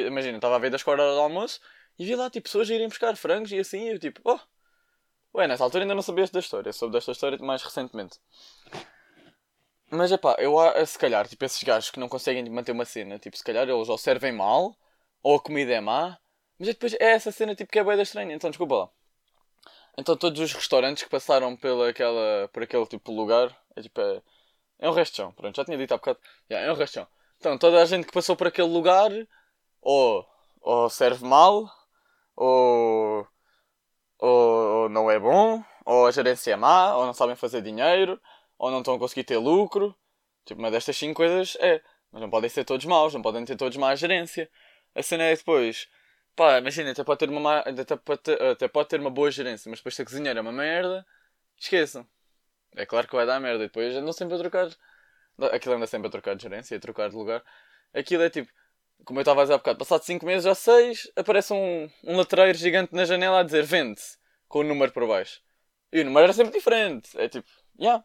Imagina, 0.06 0.36
estava 0.36 0.56
a 0.56 0.58
ver 0.58 0.70
da 0.70 0.76
escola 0.76 0.98
do 0.98 1.20
almoço 1.20 1.60
e 1.98 2.04
vi 2.04 2.14
lá 2.14 2.30
tipo, 2.30 2.44
pessoas 2.44 2.70
a 2.70 2.74
irem 2.74 2.88
buscar 2.88 3.16
frangos 3.16 3.52
e 3.52 3.58
assim. 3.58 3.84
E 3.84 3.92
eu 3.92 3.98
tipo, 3.98 4.20
oh. 4.24 4.38
Ué, 5.34 5.46
nessa 5.46 5.64
altura 5.64 5.84
ainda 5.84 5.94
não 5.94 6.02
sabia 6.02 6.26
da 6.26 6.40
história. 6.40 6.72
Soube 6.72 6.92
desta 6.92 7.12
história 7.12 7.38
mais 7.38 7.62
recentemente. 7.62 8.18
Mas 9.90 10.10
é 10.10 10.16
pá, 10.16 10.36
eu 10.38 10.56
se 10.86 10.98
calhar, 10.98 11.28
tipo, 11.28 11.44
esses 11.44 11.62
gajos 11.62 11.90
que 11.90 12.00
não 12.00 12.08
conseguem 12.08 12.48
manter 12.50 12.72
uma 12.72 12.84
cena, 12.84 13.18
tipo, 13.18 13.36
se 13.36 13.44
calhar 13.44 13.68
eles 13.68 13.88
ou 13.88 13.96
servem 13.96 14.32
mal, 14.32 14.76
ou 15.22 15.36
a 15.36 15.40
comida 15.40 15.72
é 15.72 15.80
má, 15.80 16.18
mas 16.58 16.68
depois 16.68 16.94
é 16.94 17.12
essa 17.12 17.30
cena 17.32 17.54
tipo 17.54 17.70
que 17.70 17.78
é 17.78 17.84
bem 17.84 18.00
estranha, 18.00 18.34
então 18.34 18.50
desculpa 18.50 18.74
lá. 18.76 18.90
Então 19.98 20.16
todos 20.16 20.40
os 20.40 20.52
restaurantes 20.52 21.02
que 21.04 21.10
passaram 21.10 21.56
pela, 21.56 21.88
aquela, 21.88 22.48
por 22.52 22.62
aquele 22.62 22.86
tipo 22.86 23.12
lugar, 23.12 23.56
é 23.74 23.82
tipo, 23.82 24.00
é, 24.00 24.22
é 24.78 24.90
um 24.90 25.04
chão, 25.04 25.32
pronto, 25.32 25.56
já 25.56 25.64
tinha 25.64 25.78
dito 25.78 25.92
há 25.92 25.96
bocado, 25.96 26.18
yeah, 26.50 26.68
é 26.68 26.72
um 26.72 26.86
chão. 26.86 27.06
Então 27.38 27.58
toda 27.58 27.82
a 27.82 27.84
gente 27.86 28.06
que 28.06 28.12
passou 28.12 28.36
por 28.36 28.46
aquele 28.46 28.68
lugar, 28.68 29.10
ou, 29.80 30.26
ou 30.60 30.90
serve 30.90 31.24
mal, 31.24 31.70
ou, 32.36 33.26
ou, 34.18 34.88
não 34.88 35.10
é 35.10 35.18
bom, 35.18 35.64
ou 35.84 36.06
a 36.06 36.10
gerência 36.10 36.52
é 36.52 36.56
má, 36.56 36.96
ou 36.96 37.06
não 37.06 37.14
sabem 37.14 37.36
fazer 37.36 37.62
dinheiro, 37.62 38.20
ou 38.58 38.70
não 38.70 38.78
estão 38.80 38.94
a 38.94 38.98
conseguir 38.98 39.24
ter 39.24 39.38
lucro. 39.38 39.96
Tipo, 40.44 40.60
uma 40.60 40.70
destas 40.70 40.96
5 40.96 41.14
coisas 41.14 41.56
é. 41.60 41.82
Mas 42.12 42.22
não 42.22 42.30
podem 42.30 42.48
ser 42.50 42.64
todos 42.64 42.86
maus, 42.86 43.14
não 43.14 43.22
podem 43.22 43.44
ter 43.44 43.56
todos 43.56 43.76
má 43.76 43.94
gerência. 43.94 44.50
A 44.94 45.02
cena 45.02 45.24
é 45.24 45.36
depois. 45.36 45.88
Pá, 46.36 46.58
imagina, 46.58 46.90
até 46.92 47.04
pode 47.04 47.18
ter 47.20 47.30
uma, 47.30 47.40
má, 47.40 47.58
até 47.60 47.96
pode 47.96 48.22
ter, 48.22 48.42
até 48.42 48.68
pode 48.68 48.88
ter 48.88 49.00
uma 49.00 49.10
boa 49.10 49.30
gerência, 49.30 49.70
mas 49.70 49.80
depois 49.80 49.94
se 49.96 50.02
a 50.02 50.04
cozinheira 50.04 50.38
é 50.40 50.42
uma 50.42 50.52
merda, 50.52 51.06
esqueçam. 51.58 52.06
É 52.76 52.86
claro 52.86 53.08
que 53.08 53.16
vai 53.16 53.26
dar 53.26 53.40
merda. 53.40 53.64
E 53.64 53.66
depois 53.68 53.94
andam 53.96 54.12
sempre 54.12 54.36
a 54.36 54.38
trocar. 54.38 54.68
Aquilo 55.52 55.74
anda 55.74 55.86
sempre 55.86 56.08
a 56.08 56.10
trocar 56.10 56.36
de 56.36 56.42
gerência, 56.42 56.76
a 56.76 56.80
trocar 56.80 57.10
de 57.10 57.16
lugar. 57.16 57.42
Aquilo 57.94 58.22
é 58.22 58.30
tipo, 58.30 58.52
como 59.04 59.18
eu 59.18 59.22
estava 59.22 59.40
a 59.40 59.44
dizer 59.44 59.54
há 59.54 59.58
bocado, 59.58 59.78
passado 59.78 60.02
5 60.02 60.24
meses 60.26 60.46
ou 60.46 60.54
6, 60.54 61.10
aparece 61.16 61.52
um, 61.52 61.90
um 62.04 62.16
letreiro 62.16 62.58
gigante 62.58 62.94
na 62.94 63.04
janela 63.04 63.40
a 63.40 63.42
dizer 63.42 63.64
vende-se, 63.64 64.18
com 64.48 64.60
o 64.60 64.64
número 64.64 64.92
por 64.92 65.06
baixo. 65.06 65.40
E 65.92 66.00
o 66.00 66.04
número 66.04 66.24
era 66.24 66.32
sempre 66.32 66.52
diferente. 66.52 67.10
É 67.18 67.28
tipo. 67.28 67.48
Yeah. 67.78 68.04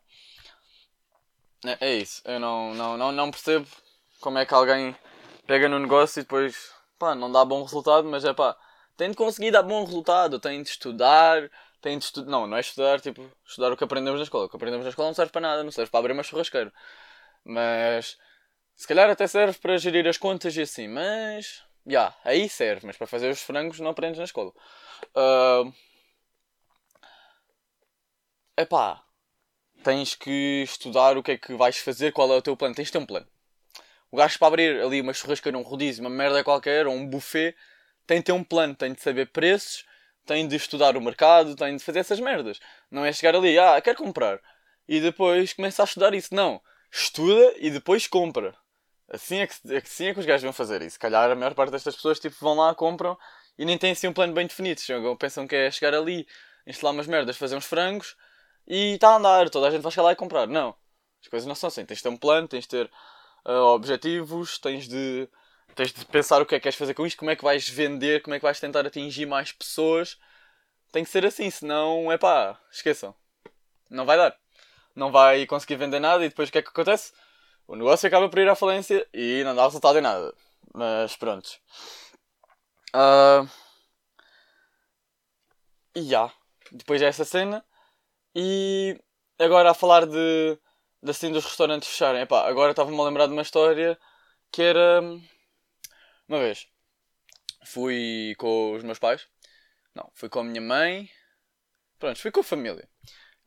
É, 1.65 1.77
é 1.89 1.93
isso. 1.95 2.21
Eu 2.25 2.39
não, 2.39 2.73
não, 2.73 2.97
não, 2.97 3.11
não 3.11 3.31
percebo 3.31 3.67
como 4.19 4.37
é 4.37 4.45
que 4.45 4.53
alguém 4.53 4.95
pega 5.47 5.67
no 5.67 5.79
negócio 5.79 6.19
e 6.19 6.23
depois 6.23 6.71
pá, 6.97 7.15
não 7.15 7.31
dá 7.31 7.43
bom 7.43 7.63
resultado, 7.63 8.07
mas 8.07 8.23
é 8.23 8.33
pá, 8.33 8.55
tem 8.95 9.09
de 9.09 9.17
conseguir 9.17 9.51
dar 9.51 9.63
bom 9.63 9.83
resultado, 9.83 10.39
tem 10.39 10.61
de 10.61 10.69
estudar, 10.69 11.49
tem 11.81 11.97
de 11.97 12.05
estudar. 12.05 12.29
Não, 12.29 12.47
não 12.47 12.57
é 12.57 12.59
estudar, 12.61 13.01
tipo, 13.01 13.29
estudar 13.45 13.71
o 13.71 13.77
que 13.77 13.83
aprendemos 13.83 14.19
na 14.19 14.23
escola. 14.23 14.45
O 14.45 14.49
que 14.49 14.55
aprendemos 14.55 14.85
na 14.85 14.89
escola 14.89 15.09
não 15.09 15.15
serve 15.15 15.31
para 15.31 15.41
nada, 15.41 15.63
não 15.63 15.71
serve 15.71 15.89
para 15.91 15.99
abrir 15.99 16.13
uma 16.13 16.23
churrasqueira. 16.23 16.71
Mas 17.43 18.17
se 18.75 18.87
calhar 18.87 19.09
até 19.09 19.27
serve 19.27 19.57
para 19.59 19.77
gerir 19.77 20.07
as 20.07 20.17
contas 20.17 20.55
e 20.55 20.61
assim, 20.61 20.87
mas. 20.87 21.63
Já, 21.85 21.91
yeah, 21.91 22.17
aí 22.23 22.49
serve, 22.49 22.85
mas 22.85 22.97
para 22.97 23.07
fazer 23.07 23.29
os 23.29 23.41
frangos 23.41 23.79
não 23.79 23.91
aprendes 23.91 24.19
na 24.19 24.25
escola. 24.25 24.51
Uh... 25.15 25.73
Epá, 28.57 29.03
tens 29.83 30.13
que 30.15 30.61
estudar 30.63 31.17
o 31.17 31.23
que 31.23 31.31
é 31.31 31.37
que 31.37 31.53
vais 31.55 31.77
fazer, 31.77 32.11
qual 32.11 32.31
é 32.31 32.37
o 32.37 32.41
teu 32.41 32.55
plano. 32.55 32.75
Tens 32.75 32.87
de 32.87 32.91
ter 32.91 32.97
um 32.99 33.05
plano. 33.05 33.27
O 34.11 34.17
gajo 34.17 34.37
para 34.37 34.47
abrir 34.49 34.81
ali 34.81 35.01
uma 35.01 35.13
churrasqueira, 35.13 35.57
um 35.57 35.61
rodízio, 35.61 36.03
uma 36.03 36.09
merda 36.09 36.43
qualquer, 36.43 36.85
ou 36.85 36.93
um 36.93 37.07
buffet, 37.07 37.55
tem 38.05 38.17
de 38.19 38.25
ter 38.25 38.33
um 38.33 38.43
plano, 38.43 38.75
tem 38.75 38.93
de 38.93 39.01
saber 39.01 39.27
preços, 39.31 39.85
tem 40.25 40.47
de 40.47 40.55
estudar 40.55 40.97
o 40.97 41.01
mercado, 41.01 41.55
tem 41.55 41.77
de 41.77 41.83
fazer 41.83 41.99
essas 41.99 42.19
merdas. 42.19 42.59
Não 42.89 43.05
é 43.05 43.13
chegar 43.13 43.35
ali, 43.35 43.57
ah, 43.57 43.79
quero 43.81 43.97
comprar. 43.97 44.39
E 44.87 44.99
depois 44.99 45.53
começa 45.53 45.81
a 45.81 45.85
estudar 45.85 46.13
isso. 46.13 46.35
Não. 46.35 46.61
Estuda 46.91 47.55
e 47.57 47.69
depois 47.69 48.07
compra. 48.07 48.53
Assim 49.13 49.39
é 49.39 49.47
que, 49.47 49.75
assim 49.75 50.05
é 50.07 50.13
que 50.13 50.19
os 50.21 50.25
gajos 50.25 50.43
vão 50.43 50.53
fazer 50.53 50.81
isso. 50.81 50.91
Se 50.91 50.99
calhar 50.99 51.29
a 51.29 51.35
maior 51.35 51.53
parte 51.53 51.71
destas 51.71 51.95
pessoas 51.95 52.19
tipo, 52.19 52.35
vão 52.39 52.55
lá, 52.55 52.73
compram 52.73 53.17
e 53.57 53.65
nem 53.65 53.77
têm 53.77 53.91
assim 53.91 54.07
um 54.07 54.13
plano 54.13 54.33
bem 54.33 54.47
definido. 54.47 54.81
Pensam 55.19 55.45
que 55.45 55.55
é 55.55 55.69
chegar 55.69 55.93
ali, 55.93 56.25
instalar 56.65 56.93
umas 56.93 57.07
merdas, 57.07 57.35
fazer 57.37 57.55
uns 57.57 57.65
frangos 57.65 58.15
e 58.65 58.93
está 58.93 59.09
a 59.09 59.17
andar, 59.17 59.49
toda 59.49 59.67
a 59.67 59.71
gente 59.71 59.81
vai 59.81 59.91
chegar 59.91 60.03
lá 60.03 60.11
e 60.13 60.15
comprar. 60.15 60.47
Não, 60.47 60.73
as 61.21 61.27
coisas 61.27 61.45
não 61.45 61.55
são 61.55 61.67
assim. 61.67 61.85
Tens 61.85 61.97
de 61.97 62.03
ter 62.03 62.09
um 62.09 62.17
plano, 62.17 62.47
tens 62.47 62.63
de 62.63 62.69
ter 62.69 62.89
uh, 63.45 63.73
objetivos, 63.73 64.57
tens 64.57 64.87
de, 64.87 65.27
tens 65.75 65.91
de 65.91 66.05
pensar 66.05 66.41
o 66.41 66.45
que 66.45 66.55
é 66.55 66.59
que 66.59 66.63
queres 66.63 66.77
fazer 66.77 66.93
com 66.93 67.05
isto, 67.05 67.17
como 67.17 67.31
é 67.31 67.35
que 67.35 67.43
vais 67.43 67.67
vender, 67.67 68.21
como 68.21 68.33
é 68.33 68.39
que 68.39 68.43
vais 68.43 68.59
tentar 68.61 68.85
atingir 68.85 69.25
mais 69.25 69.51
pessoas. 69.51 70.17
Tem 70.91 71.03
que 71.03 71.09
ser 71.09 71.25
assim, 71.25 71.49
senão 71.49 72.11
é 72.11 72.17
pá, 72.17 72.57
esqueçam. 72.71 73.13
Não 73.89 74.05
vai 74.05 74.17
dar. 74.17 74.37
Não 74.95 75.11
vai 75.11 75.45
conseguir 75.45 75.75
vender 75.75 75.99
nada 75.99 76.25
e 76.25 76.29
depois 76.29 76.49
o 76.49 76.51
que 76.51 76.59
é 76.59 76.61
que 76.61 76.69
acontece? 76.69 77.11
O 77.71 77.75
negócio 77.77 78.05
acaba 78.05 78.27
por 78.27 78.37
ir 78.37 78.49
à 78.49 78.53
falência 78.53 79.07
e 79.13 79.45
não 79.45 79.55
dá 79.55 79.63
resultado 79.63 79.97
em 79.97 80.01
nada. 80.01 80.35
Mas 80.73 81.15
pronto. 81.15 81.49
Uh... 82.93 83.47
E 85.95 86.03
já. 86.03 86.29
Depois 86.69 86.99
dessa 86.99 87.23
cena, 87.23 87.65
e 88.35 88.99
agora 89.39 89.71
a 89.71 89.73
falar 89.73 90.05
de, 90.05 90.59
assim 91.07 91.31
dos 91.31 91.45
restaurantes 91.45 91.87
fecharem. 91.87 92.23
Epá, 92.23 92.45
agora 92.45 92.71
estava-me 92.71 92.99
a 92.99 93.03
lembrar 93.05 93.27
de 93.27 93.33
uma 93.33 93.41
história 93.41 93.97
que 94.51 94.61
era. 94.61 95.01
Uma 96.27 96.39
vez 96.39 96.67
fui 97.63 98.35
com 98.37 98.73
os 98.73 98.83
meus 98.83 98.99
pais. 98.99 99.29
Não, 99.95 100.11
fui 100.13 100.27
com 100.27 100.41
a 100.41 100.43
minha 100.43 100.61
mãe. 100.61 101.09
Pronto, 101.97 102.19
fui 102.19 102.31
com 102.31 102.41
a 102.41 102.43
família. 102.43 102.85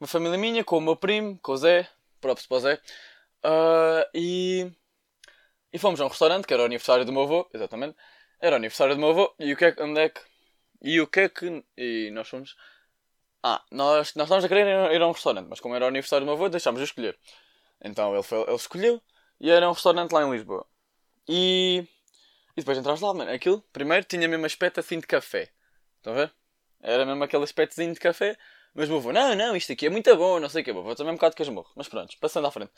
Uma 0.00 0.06
família 0.06 0.38
minha, 0.38 0.64
com 0.64 0.78
o 0.78 0.80
meu 0.80 0.96
primo, 0.96 1.38
com 1.42 1.52
o 1.52 1.56
Zé, 1.58 1.86
próprio 2.22 2.48
para 2.48 2.56
o 2.56 2.60
Zé. 2.60 2.80
Uh, 3.44 4.04
e. 4.14 4.72
E 5.72 5.78
fomos 5.78 6.00
a 6.00 6.04
um 6.04 6.08
restaurante, 6.08 6.46
que 6.46 6.54
era 6.54 6.62
o 6.62 6.66
aniversário 6.66 7.04
do 7.04 7.12
meu 7.12 7.22
avô, 7.22 7.48
exatamente. 7.52 7.96
Era 8.40 8.54
o 8.54 8.56
aniversário 8.56 8.94
do 8.94 9.00
meu 9.00 9.10
avô. 9.10 9.34
E 9.38 9.52
o 9.52 9.56
que 9.56 9.64
é 9.66 9.72
que. 9.72 9.82
Onde 9.82 10.00
é 10.00 10.08
que. 10.08 10.20
E 10.82 11.00
o 11.00 11.06
que 11.06 11.20
é 11.20 11.28
que. 11.28 11.64
E 11.76 12.10
nós 12.12 12.28
fomos. 12.28 12.56
Ah, 13.42 13.62
nós, 13.70 14.14
nós 14.14 14.24
estávamos 14.24 14.44
a 14.44 14.48
querer 14.48 14.92
ir 14.94 15.02
a 15.02 15.06
um 15.06 15.12
restaurante, 15.12 15.48
mas 15.48 15.60
como 15.60 15.74
era 15.74 15.84
o 15.84 15.88
aniversário 15.88 16.24
do 16.24 16.26
meu 16.26 16.34
avô, 16.34 16.48
deixámos 16.48 16.80
de 16.80 16.86
escolher. 16.86 17.18
Então 17.82 18.14
ele, 18.14 18.22
foi, 18.22 18.40
ele 18.42 18.54
escolheu 18.54 19.02
e 19.40 19.50
era 19.50 19.68
um 19.68 19.72
restaurante 19.72 20.12
lá 20.12 20.22
em 20.24 20.30
Lisboa. 20.30 20.66
E, 21.28 21.86
e 22.56 22.60
depois 22.60 22.78
entraste 22.78 23.04
lá, 23.04 23.12
mano. 23.14 23.30
Aquilo, 23.30 23.62
primeiro, 23.72 24.04
tinha 24.06 24.26
mesmo 24.28 24.46
aspecto 24.46 24.80
assim 24.80 24.98
de 24.98 25.06
café. 25.06 25.50
Estão 25.98 26.14
a 26.14 26.16
ver? 26.16 26.32
Era 26.80 27.04
mesmo 27.04 27.22
aquele 27.24 27.44
aspectozinho 27.44 27.92
de 27.92 28.00
café. 28.00 28.36
Mas 28.74 28.88
o 28.88 28.92
meu 28.92 28.98
avô, 28.98 29.12
não, 29.12 29.34
não, 29.34 29.56
isto 29.56 29.72
aqui 29.72 29.86
é 29.86 29.90
muito 29.90 30.14
bom, 30.16 30.40
não 30.40 30.48
sei 30.48 30.62
o 30.62 30.64
que. 30.64 30.72
Vou 30.72 30.94
também 30.94 31.12
um 31.12 31.16
bocado 31.16 31.34
de 31.34 31.38
casmurro. 31.38 31.70
Mas 31.76 31.88
pronto, 31.88 32.16
passando 32.20 32.46
à 32.46 32.50
frente. 32.50 32.72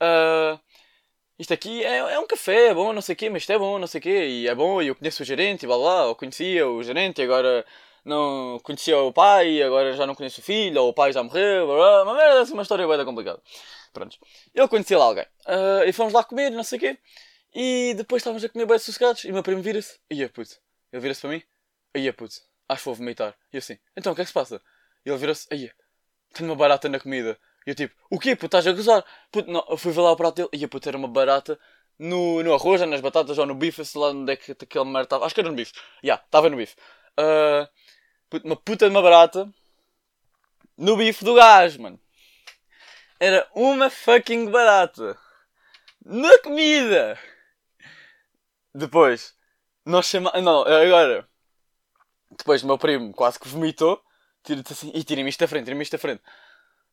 Uh, 0.00 0.58
isto 1.38 1.52
aqui 1.52 1.84
é, 1.84 1.96
é 1.98 2.18
um 2.18 2.26
café, 2.26 2.68
é 2.68 2.74
bom, 2.74 2.92
não 2.92 3.02
sei 3.02 3.14
o 3.14 3.16
quê, 3.16 3.30
mas 3.30 3.42
isto 3.42 3.52
é 3.52 3.58
bom, 3.58 3.78
não 3.78 3.86
sei 3.86 3.98
o 3.98 4.02
quê. 4.02 4.26
E 4.28 4.48
é 4.48 4.54
bom, 4.54 4.80
e 4.82 4.88
eu 4.88 4.94
conheço 4.94 5.22
o 5.22 5.26
gerente, 5.26 5.64
e 5.64 5.66
blá 5.66 5.76
blá. 5.76 6.04
Eu 6.06 6.14
conhecia 6.14 6.68
o 6.68 6.82
gerente 6.82 7.20
e 7.20 7.24
agora 7.24 7.64
não 8.04 8.60
conhecia 8.62 8.98
o 8.98 9.12
pai, 9.12 9.62
agora 9.62 9.94
já 9.94 10.06
não 10.06 10.14
conheço 10.14 10.40
o 10.40 10.44
filho, 10.44 10.82
ou 10.82 10.90
o 10.90 10.94
pai 10.94 11.12
já 11.12 11.22
morreu, 11.22 11.66
blá, 11.66 11.76
blá, 11.76 12.02
uma 12.04 12.14
merda, 12.14 12.42
assim, 12.42 12.52
uma 12.52 12.62
história 12.62 12.86
bem 12.86 13.04
complicada. 13.04 13.40
Pronto. 13.92 14.18
Eu 14.52 14.68
conhecia 14.68 14.98
lá 14.98 15.04
alguém. 15.04 15.24
Uh, 15.46 15.84
e 15.86 15.92
fomos 15.92 16.12
lá 16.12 16.24
comer, 16.24 16.50
não 16.50 16.64
sei 16.64 16.78
o 16.78 16.80
quê. 16.80 16.98
E 17.54 17.94
depois 17.96 18.20
estávamos 18.20 18.44
a 18.44 18.48
comer 18.48 18.66
bem 18.66 18.78
sossegados. 18.78 19.24
E 19.24 19.30
o 19.30 19.32
meu 19.32 19.42
primo 19.42 19.62
vira-se. 19.62 19.98
Ia 20.10 20.28
puto. 20.28 20.56
Ele 20.92 21.00
vira-se 21.00 21.20
para 21.20 21.30
mim. 21.30 21.42
Ia 21.96 22.12
puto. 22.12 22.34
Acho 22.68 22.82
que 22.82 22.84
vou 22.86 22.94
vomitar. 22.94 23.36
E 23.52 23.56
eu 23.56 23.58
assim. 23.58 23.78
Então 23.96 24.12
o 24.12 24.16
que 24.16 24.22
é 24.22 24.24
que 24.24 24.28
se 24.28 24.34
passa? 24.34 24.60
E 25.06 25.08
ele 25.08 25.18
vira-se. 25.18 25.46
Ia. 25.54 25.72
Tenho 26.32 26.50
uma 26.50 26.56
barata 26.56 26.88
na 26.88 26.98
comida. 26.98 27.38
E 27.66 27.70
eu 27.70 27.74
tipo. 27.74 27.94
O 28.10 28.18
quê? 28.18 28.36
Puto, 28.36 28.46
estás 28.46 28.66
a 28.66 28.72
gozar? 28.72 29.04
Puto, 29.30 29.50
não. 29.50 29.64
Eu 29.68 29.76
fui 29.76 29.92
ver 29.92 30.00
lá 30.00 30.12
o 30.12 30.16
prato 30.16 30.36
dele. 30.36 30.48
Ia 30.52 30.68
puto, 30.68 30.90
uma 30.90 31.08
barata 31.08 31.58
no, 31.98 32.42
no 32.42 32.54
arroz, 32.54 32.80
nas 32.82 33.00
batatas 33.00 33.38
ou 33.38 33.46
no 33.46 33.54
bife. 33.54 33.84
Sei 33.84 34.00
lá 34.00 34.08
onde 34.10 34.32
é 34.32 34.36
que 34.36 34.52
aquele 34.52 34.84
merda 34.84 35.02
estava. 35.02 35.26
Acho 35.26 35.34
que 35.34 35.40
era 35.40 35.50
no 35.50 35.56
bife. 35.56 35.72
Já, 35.74 35.82
yeah, 36.04 36.24
estava 36.24 36.50
no 36.50 36.56
bife. 36.56 36.76
Uh, 37.18 37.68
uma 38.44 38.56
puta 38.56 38.86
de 38.86 38.90
uma 38.90 39.02
barata 39.02 39.48
no 40.76 40.96
bife 40.96 41.24
do 41.24 41.34
gás, 41.34 41.76
mano. 41.76 41.98
Era 43.18 43.48
uma 43.54 43.88
fucking 43.90 44.50
barata. 44.50 45.16
Na 46.04 46.38
comida! 46.40 47.18
Depois, 48.74 49.34
nós 49.86 50.06
chamamos. 50.06 50.42
Não, 50.42 50.62
agora. 50.62 51.26
Depois, 52.36 52.62
meu 52.62 52.76
primo 52.76 53.12
quase 53.12 53.38
que 53.38 53.48
vomitou. 53.48 54.02
Tira-te 54.42 54.72
assim. 54.72 54.92
E 54.94 55.02
tira-me 55.04 55.30
isto 55.30 55.40
da 55.40 55.48
frente, 55.48 55.64
tira-me 55.64 55.82
isto 55.82 55.92
da 55.92 55.98
frente. 55.98 56.22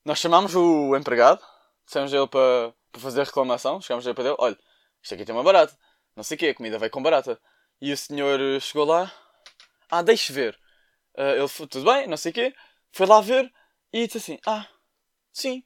Nós 0.04 0.20
chamámos 0.20 0.56
o 0.56 0.96
empregado. 0.96 1.42
Dissemos 1.86 2.14
ele 2.14 2.28
para, 2.28 2.74
para 2.92 3.02
fazer 3.02 3.24
reclamação. 3.24 3.82
Chegámos 3.82 4.06
a 4.06 4.10
ele 4.10 4.16
para 4.16 4.26
ele: 4.26 4.36
olha, 4.40 4.58
isto 5.02 5.14
aqui 5.14 5.26
tem 5.26 5.36
uma 5.36 5.44
barata. 5.44 5.78
Não 6.16 6.24
sei 6.24 6.36
o 6.36 6.40
quê, 6.40 6.48
a 6.48 6.56
comida 6.56 6.80
veio 6.80 6.92
com 6.92 7.02
barata. 7.02 7.40
E 7.80 7.92
o 7.92 7.98
senhor 7.98 8.40
chegou 8.62 8.86
lá. 8.86 9.12
Ah, 9.90 10.02
deixe 10.02 10.32
ver. 10.32 10.58
Uh, 11.18 11.36
ele 11.38 11.48
foi, 11.48 11.68
tudo 11.68 11.86
bem, 11.86 12.08
não 12.08 12.18
sei 12.18 12.32
o 12.32 12.34
quê. 12.34 12.56
Foi 12.92 13.06
lá 13.06 13.22
ver 13.22 13.52
e 13.92 14.06
disse 14.06 14.18
assim: 14.18 14.40
Ah, 14.46 14.68
sim. 15.34 15.64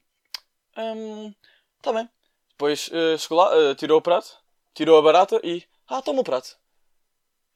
Um, 0.77 1.33
tá 1.81 1.93
bem. 1.93 2.09
Depois 2.49 2.87
uh, 2.89 3.17
chegou 3.17 3.37
lá, 3.37 3.55
uh, 3.55 3.75
tirou 3.75 3.99
o 3.99 4.01
prato, 4.01 4.37
tirou 4.73 4.97
a 4.97 5.01
barata 5.01 5.39
e. 5.43 5.63
Ah, 5.87 6.01
toma 6.01 6.21
o 6.21 6.23
prato. 6.23 6.57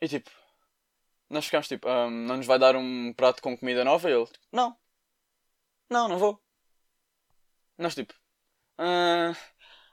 E 0.01 0.07
tipo. 0.07 0.29
Nós 1.29 1.45
ficámos 1.45 1.67
tipo: 1.67 1.89
um, 1.89 2.09
Não 2.09 2.37
nos 2.37 2.45
vai 2.45 2.59
dar 2.59 2.75
um 2.75 3.13
prato 3.13 3.41
com 3.41 3.57
comida 3.57 3.83
nova? 3.83 4.09
E 4.09 4.13
ele: 4.13 4.27
Não. 4.51 4.77
Não, 5.89 6.07
não 6.07 6.17
vou. 6.17 6.39
Nós 7.79 7.95
tipo: 7.95 8.13
uh, 8.79 9.35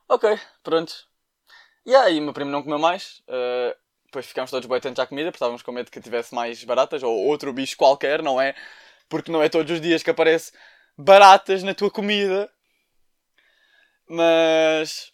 Ok, 0.08 0.38
pronto. 0.62 0.92
E 1.86 1.94
aí, 1.94 2.20
meu 2.20 2.32
primo 2.34 2.50
não 2.50 2.62
comeu 2.62 2.78
mais. 2.78 3.22
Uh, 3.28 3.74
depois 4.06 4.26
ficámos 4.26 4.50
todos 4.50 4.68
bem 4.68 4.78
à 4.78 5.06
comida, 5.06 5.30
porque 5.30 5.36
estávamos 5.36 5.62
com 5.62 5.72
medo 5.72 5.90
que 5.90 6.00
tivesse 6.00 6.34
mais 6.34 6.62
baratas, 6.64 7.02
ou 7.02 7.26
outro 7.26 7.52
bicho 7.52 7.76
qualquer, 7.76 8.22
não 8.22 8.40
é? 8.40 8.54
Porque 9.08 9.30
não 9.30 9.42
é 9.42 9.48
todos 9.48 9.70
os 9.72 9.80
dias 9.80 10.02
que 10.02 10.10
aparece 10.10 10.52
baratas 10.98 11.62
na 11.62 11.74
tua 11.74 11.90
comida. 11.90 12.50
Mas. 14.08 15.12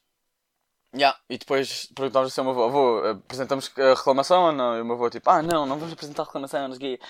Yeah. 0.95 1.19
E 1.29 1.39
depois 1.39 1.87
perguntámos 1.95 2.33
assim 2.33 2.41
ao 2.41 2.55
meu 2.55 2.65
avô, 2.65 2.99
avô, 2.99 3.09
apresentamos 3.25 3.73
a 3.79 3.95
reclamação 3.95 4.45
ou 4.47 4.53
não? 4.53 4.77
E 4.77 4.83
o 4.83 4.85
meu 4.85 4.95
avô 4.95 5.09
tipo, 5.11 5.29
ah 5.31 5.43
não, 5.43 5.67
não 5.67 5.79
vamos 5.79 5.93
apresentar 5.93 6.23
a 6.23 6.27
reclamação, 6.27 6.69
não 6.69 6.77
sei 6.77 6.95
o 6.95 6.99
quê. 6.99 7.05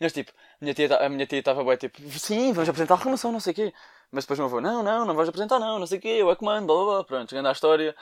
E 0.00 0.04
nós 0.04 0.12
tipo, 0.12 0.32
a 0.32 1.08
minha 1.08 1.26
tia 1.26 1.38
estava 1.38 1.62
bem 1.64 1.76
tipo, 1.76 2.00
sim, 2.18 2.52
vamos 2.52 2.68
apresentar 2.68 2.94
a 2.94 2.96
reclamação, 2.98 3.32
não 3.32 3.40
sei 3.40 3.52
o 3.52 3.56
quê. 3.56 3.74
Mas 4.10 4.24
depois 4.24 4.38
o 4.38 4.42
meu 4.42 4.46
avô, 4.48 4.60
não, 4.60 4.82
não, 4.82 5.04
não 5.04 5.14
vais 5.14 5.28
apresentar 5.28 5.58
não, 5.58 5.78
não 5.78 5.86
sei 5.86 5.98
o 5.98 6.00
quê, 6.00 6.08
eu 6.08 6.30
é 6.30 6.36
que 6.36 6.44
mando, 6.44 6.66
blá 6.66 6.76
blá 6.76 6.94
blá. 6.94 7.04
Pronto, 7.04 7.30
chegando 7.30 7.48
à 7.48 7.52
história. 7.52 7.94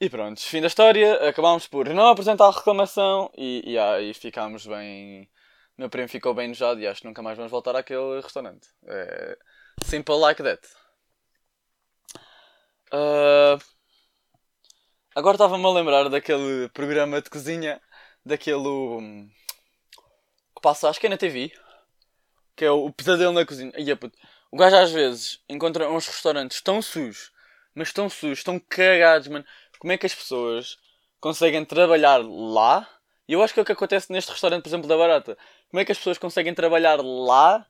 E 0.00 0.08
pronto, 0.08 0.40
fim 0.40 0.60
da 0.60 0.68
história, 0.68 1.28
acabámos 1.28 1.66
por 1.66 1.88
não 1.88 2.06
apresentar 2.08 2.46
a 2.46 2.52
reclamação 2.52 3.30
e, 3.36 3.76
ah, 3.78 4.00
e 4.00 4.14
ficámos 4.14 4.66
bem. 4.66 5.28
Meu 5.76 5.90
primo 5.90 6.08
ficou 6.08 6.34
bem 6.34 6.46
enojado 6.46 6.80
e 6.80 6.86
acho 6.86 7.00
que 7.00 7.06
nunca 7.06 7.22
mais 7.22 7.36
vamos 7.36 7.50
voltar 7.50 7.74
àquele 7.74 8.20
restaurante. 8.20 8.68
É... 8.86 9.38
Simple 9.84 10.16
like 10.16 10.42
that. 10.42 10.60
Uh... 12.92 13.58
Agora 15.14 15.34
estava-me 15.34 15.64
a 15.64 15.70
lembrar 15.70 16.08
daquele 16.08 16.68
programa 16.68 17.20
de 17.20 17.28
cozinha, 17.30 17.80
daquele. 18.24 18.68
Um... 18.68 19.28
que 20.54 20.62
passa, 20.62 20.88
acho 20.88 21.00
que 21.00 21.06
é 21.06 21.10
na 21.10 21.16
TV, 21.16 21.52
que 22.54 22.64
é 22.64 22.70
o 22.70 22.92
Pesadelo 22.92 23.32
na 23.32 23.44
Cozinha. 23.44 23.72
E, 23.76 23.90
o 24.50 24.56
gajo 24.56 24.76
às 24.76 24.90
vezes 24.90 25.40
encontra 25.48 25.90
uns 25.90 26.06
restaurantes 26.06 26.60
tão 26.60 26.80
sujos, 26.80 27.30
mas 27.74 27.92
tão 27.92 28.08
sujos, 28.08 28.42
tão 28.42 28.58
cagados, 28.58 29.28
mano 29.28 29.44
como 29.78 29.92
é 29.92 29.98
que 29.98 30.06
as 30.06 30.14
pessoas 30.14 30.76
conseguem 31.20 31.64
trabalhar 31.64 32.18
lá? 32.18 32.88
E 33.26 33.32
eu 33.32 33.42
acho 33.42 33.54
que 33.54 33.60
é 33.60 33.62
o 33.62 33.66
que 33.66 33.72
acontece 33.72 34.12
neste 34.12 34.30
restaurante, 34.30 34.62
por 34.62 34.68
exemplo, 34.68 34.88
da 34.88 34.96
Barata. 34.96 35.38
Como 35.70 35.80
é 35.80 35.84
que 35.84 35.92
as 35.92 35.98
pessoas 35.98 36.18
conseguem 36.18 36.54
trabalhar 36.54 36.96
lá 37.02 37.66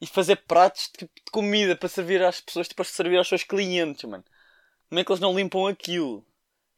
e 0.00 0.06
fazer 0.06 0.36
pratos 0.36 0.90
de, 0.98 1.06
de 1.06 1.30
comida 1.30 1.76
para 1.76 1.88
servir 1.88 2.22
às 2.22 2.40
pessoas, 2.40 2.68
tipo, 2.68 2.76
para 2.82 2.84
servir 2.84 3.18
aos 3.18 3.28
seus 3.28 3.44
clientes, 3.44 4.04
mano? 4.08 4.24
Como 4.88 4.98
é 4.98 5.04
que 5.04 5.12
eles 5.12 5.20
não 5.20 5.34
limpam 5.34 5.66
aquilo? 5.66 6.24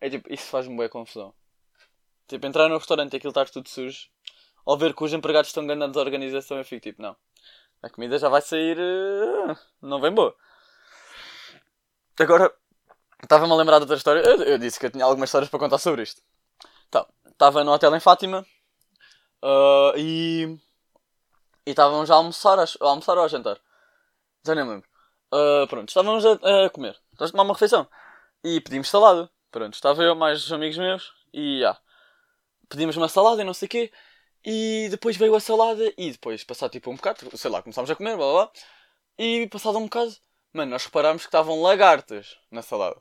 É 0.00 0.10
tipo, 0.10 0.32
isso 0.32 0.44
faz-me 0.44 0.76
boa 0.76 0.88
confusão. 0.88 1.32
Tipo, 2.28 2.46
entrar 2.46 2.68
no 2.68 2.78
restaurante 2.78 3.14
e 3.14 3.16
aquilo 3.16 3.30
estar 3.30 3.48
tudo 3.48 3.68
sujo, 3.68 4.08
ao 4.64 4.76
ver 4.76 4.94
que 4.94 5.04
os 5.04 5.12
empregados 5.12 5.48
estão 5.48 5.66
ganhando 5.66 5.88
desorganização, 5.88 6.58
eu 6.58 6.64
fico 6.64 6.82
tipo, 6.82 7.00
não. 7.00 7.16
A 7.82 7.90
comida 7.90 8.18
já 8.18 8.28
vai 8.28 8.42
sair. 8.42 8.78
Uh, 8.78 9.56
não 9.82 10.00
vem 10.00 10.12
boa. 10.12 10.34
Agora, 12.18 12.52
Estava-me 13.22 13.52
a 13.52 13.56
lembrar 13.56 13.78
de 13.78 13.82
outra 13.82 13.96
história. 13.96 14.20
Eu, 14.20 14.42
eu, 14.42 14.58
disse 14.58 14.78
que 14.78 14.86
eu 14.86 14.90
tinha 14.90 15.04
algumas 15.04 15.28
histórias 15.28 15.48
para 15.48 15.58
contar 15.58 15.78
sobre 15.78 16.02
isto. 16.02 16.22
Então, 16.88 17.06
estava 17.26 17.64
no 17.64 17.72
hotel 17.72 17.94
em 17.94 18.00
Fátima 18.00 18.46
uh, 19.42 19.96
e. 19.96 20.58
E 21.66 21.70
estávamos 21.70 22.10
a 22.10 22.14
almoçar, 22.14 22.58
a, 22.60 22.62
a 22.62 22.88
almoçar 22.88 23.18
ou 23.18 23.24
a 23.24 23.28
jantar. 23.28 23.58
Já 24.44 24.54
nem 24.54 24.64
me 24.64 24.70
lembro. 24.70 24.88
Uh, 25.32 25.66
pronto, 25.66 25.88
estávamos 25.88 26.24
a, 26.24 26.32
a 26.66 26.70
comer. 26.70 26.96
Estávamos 27.12 27.30
a 27.30 27.32
tomar 27.32 27.42
uma 27.42 27.54
refeição. 27.54 27.88
E 28.44 28.60
pedimos 28.60 28.88
salada. 28.88 29.28
Pronto, 29.50 29.74
estava 29.74 30.02
eu 30.04 30.14
mais 30.14 30.44
os 30.44 30.52
amigos 30.52 30.78
meus 30.78 31.12
e 31.32 31.60
já. 31.60 31.76
Pedimos 32.68 32.96
uma 32.96 33.08
salada 33.08 33.42
e 33.42 33.44
não 33.44 33.54
sei 33.54 33.66
o 33.66 33.68
quê. 33.68 33.92
E 34.46 34.88
depois 34.90 35.16
veio 35.16 35.34
a 35.34 35.40
salada 35.40 35.92
e 35.98 36.12
depois, 36.12 36.44
passar 36.44 36.70
tipo 36.70 36.90
um 36.90 36.96
bocado, 36.96 37.36
sei 37.36 37.50
lá, 37.50 37.62
começámos 37.62 37.90
a 37.90 37.96
comer, 37.96 38.16
blá 38.16 38.32
blá 38.32 38.44
blá. 38.46 38.52
E 39.18 39.48
passado 39.48 39.78
um 39.78 39.84
bocado, 39.84 40.16
mano, 40.52 40.70
nós 40.70 40.84
reparámos 40.86 41.22
que 41.22 41.28
estavam 41.28 41.60
lagartas 41.62 42.38
na 42.50 42.62
salada 42.62 43.00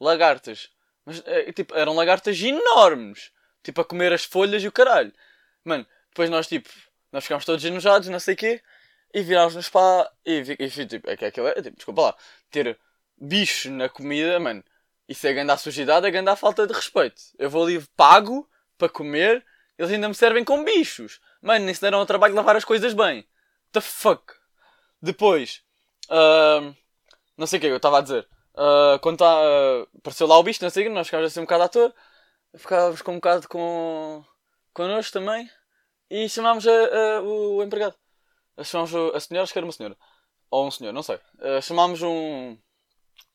lagartas. 0.00 0.70
Mas, 1.04 1.22
é, 1.26 1.52
tipo, 1.52 1.74
eram 1.76 1.94
lagartas 1.94 2.40
enormes. 2.42 3.30
Tipo, 3.62 3.82
a 3.82 3.84
comer 3.84 4.12
as 4.12 4.24
folhas 4.24 4.62
e 4.62 4.68
o 4.68 4.72
caralho. 4.72 5.12
Mano, 5.64 5.86
depois 6.08 6.30
nós, 6.30 6.46
tipo, 6.48 6.70
nós 7.12 7.24
ficámos 7.24 7.44
todos 7.44 7.64
enojados, 7.64 8.08
não 8.08 8.18
sei 8.18 8.34
o 8.34 8.36
quê. 8.36 8.62
E 9.12 9.22
virámos-nos 9.22 9.68
para... 9.68 10.10
E, 10.24 10.56
e, 10.58 10.86
tipo, 10.86 11.10
é 11.10 11.16
que 11.16 11.24
aquilo 11.26 11.48
é, 11.48 11.54
tipo, 11.62 11.76
desculpa 11.76 12.02
lá. 12.02 12.16
Ter 12.50 12.78
bicho 13.16 13.70
na 13.70 13.88
comida, 13.88 14.40
mano. 14.40 14.64
Isso 15.08 15.26
é 15.26 15.32
grande 15.32 15.52
a 15.52 15.56
sujidade, 15.56 16.06
é 16.06 16.10
grande 16.10 16.30
a 16.30 16.36
falta 16.36 16.66
de 16.66 16.72
respeito. 16.72 17.20
Eu 17.38 17.50
vou 17.50 17.64
ali 17.64 17.80
pago 17.96 18.48
para 18.78 18.88
comer, 18.88 19.44
eles 19.80 19.92
ainda 19.92 20.08
me 20.08 20.14
servem 20.14 20.44
com 20.44 20.62
bichos. 20.62 21.20
Mano, 21.40 21.64
nem 21.64 21.72
se 21.72 21.80
deram 21.80 22.00
ao 22.00 22.06
trabalho 22.06 22.34
de 22.34 22.36
lavar 22.36 22.54
as 22.54 22.66
coisas 22.66 22.92
bem. 22.92 23.26
The 23.72 23.80
fuck? 23.80 24.34
Depois, 25.00 25.62
uh, 26.10 26.76
não 27.34 27.46
sei 27.46 27.56
o 27.56 27.60
que 27.62 27.66
eu 27.66 27.76
estava 27.78 27.98
a 27.98 28.02
dizer. 28.02 28.28
Uh, 28.54 28.98
quando 29.00 29.16
tá, 29.16 29.40
uh, 29.40 29.88
apareceu 29.96 30.26
lá 30.26 30.36
o 30.36 30.42
bicho, 30.42 30.62
não 30.62 30.68
sei 30.68 30.86
nós 30.90 31.06
ficámos 31.06 31.28
assim 31.28 31.40
um 31.40 31.44
bocado 31.44 31.62
à 31.62 31.68
toa. 31.68 31.94
Ficávamos 32.54 33.00
com 33.00 33.12
um 33.12 33.14
bocado 33.14 33.48
com, 33.48 34.22
connosco 34.74 35.14
também. 35.14 35.48
E 36.10 36.28
chamámos 36.28 36.66
a, 36.66 36.70
a, 36.72 37.22
o 37.22 37.62
empregado. 37.62 37.96
Chamámos 38.62 38.94
a 39.14 39.20
senhora, 39.20 39.44
acho 39.44 39.52
que 39.54 39.58
era 39.58 39.66
uma 39.66 39.72
senhora. 39.72 39.96
Ou 40.50 40.66
um 40.66 40.70
senhor, 40.70 40.92
não 40.92 41.02
sei. 41.02 41.16
Uh, 41.38 41.62
chamámos 41.62 42.02
um, 42.02 42.58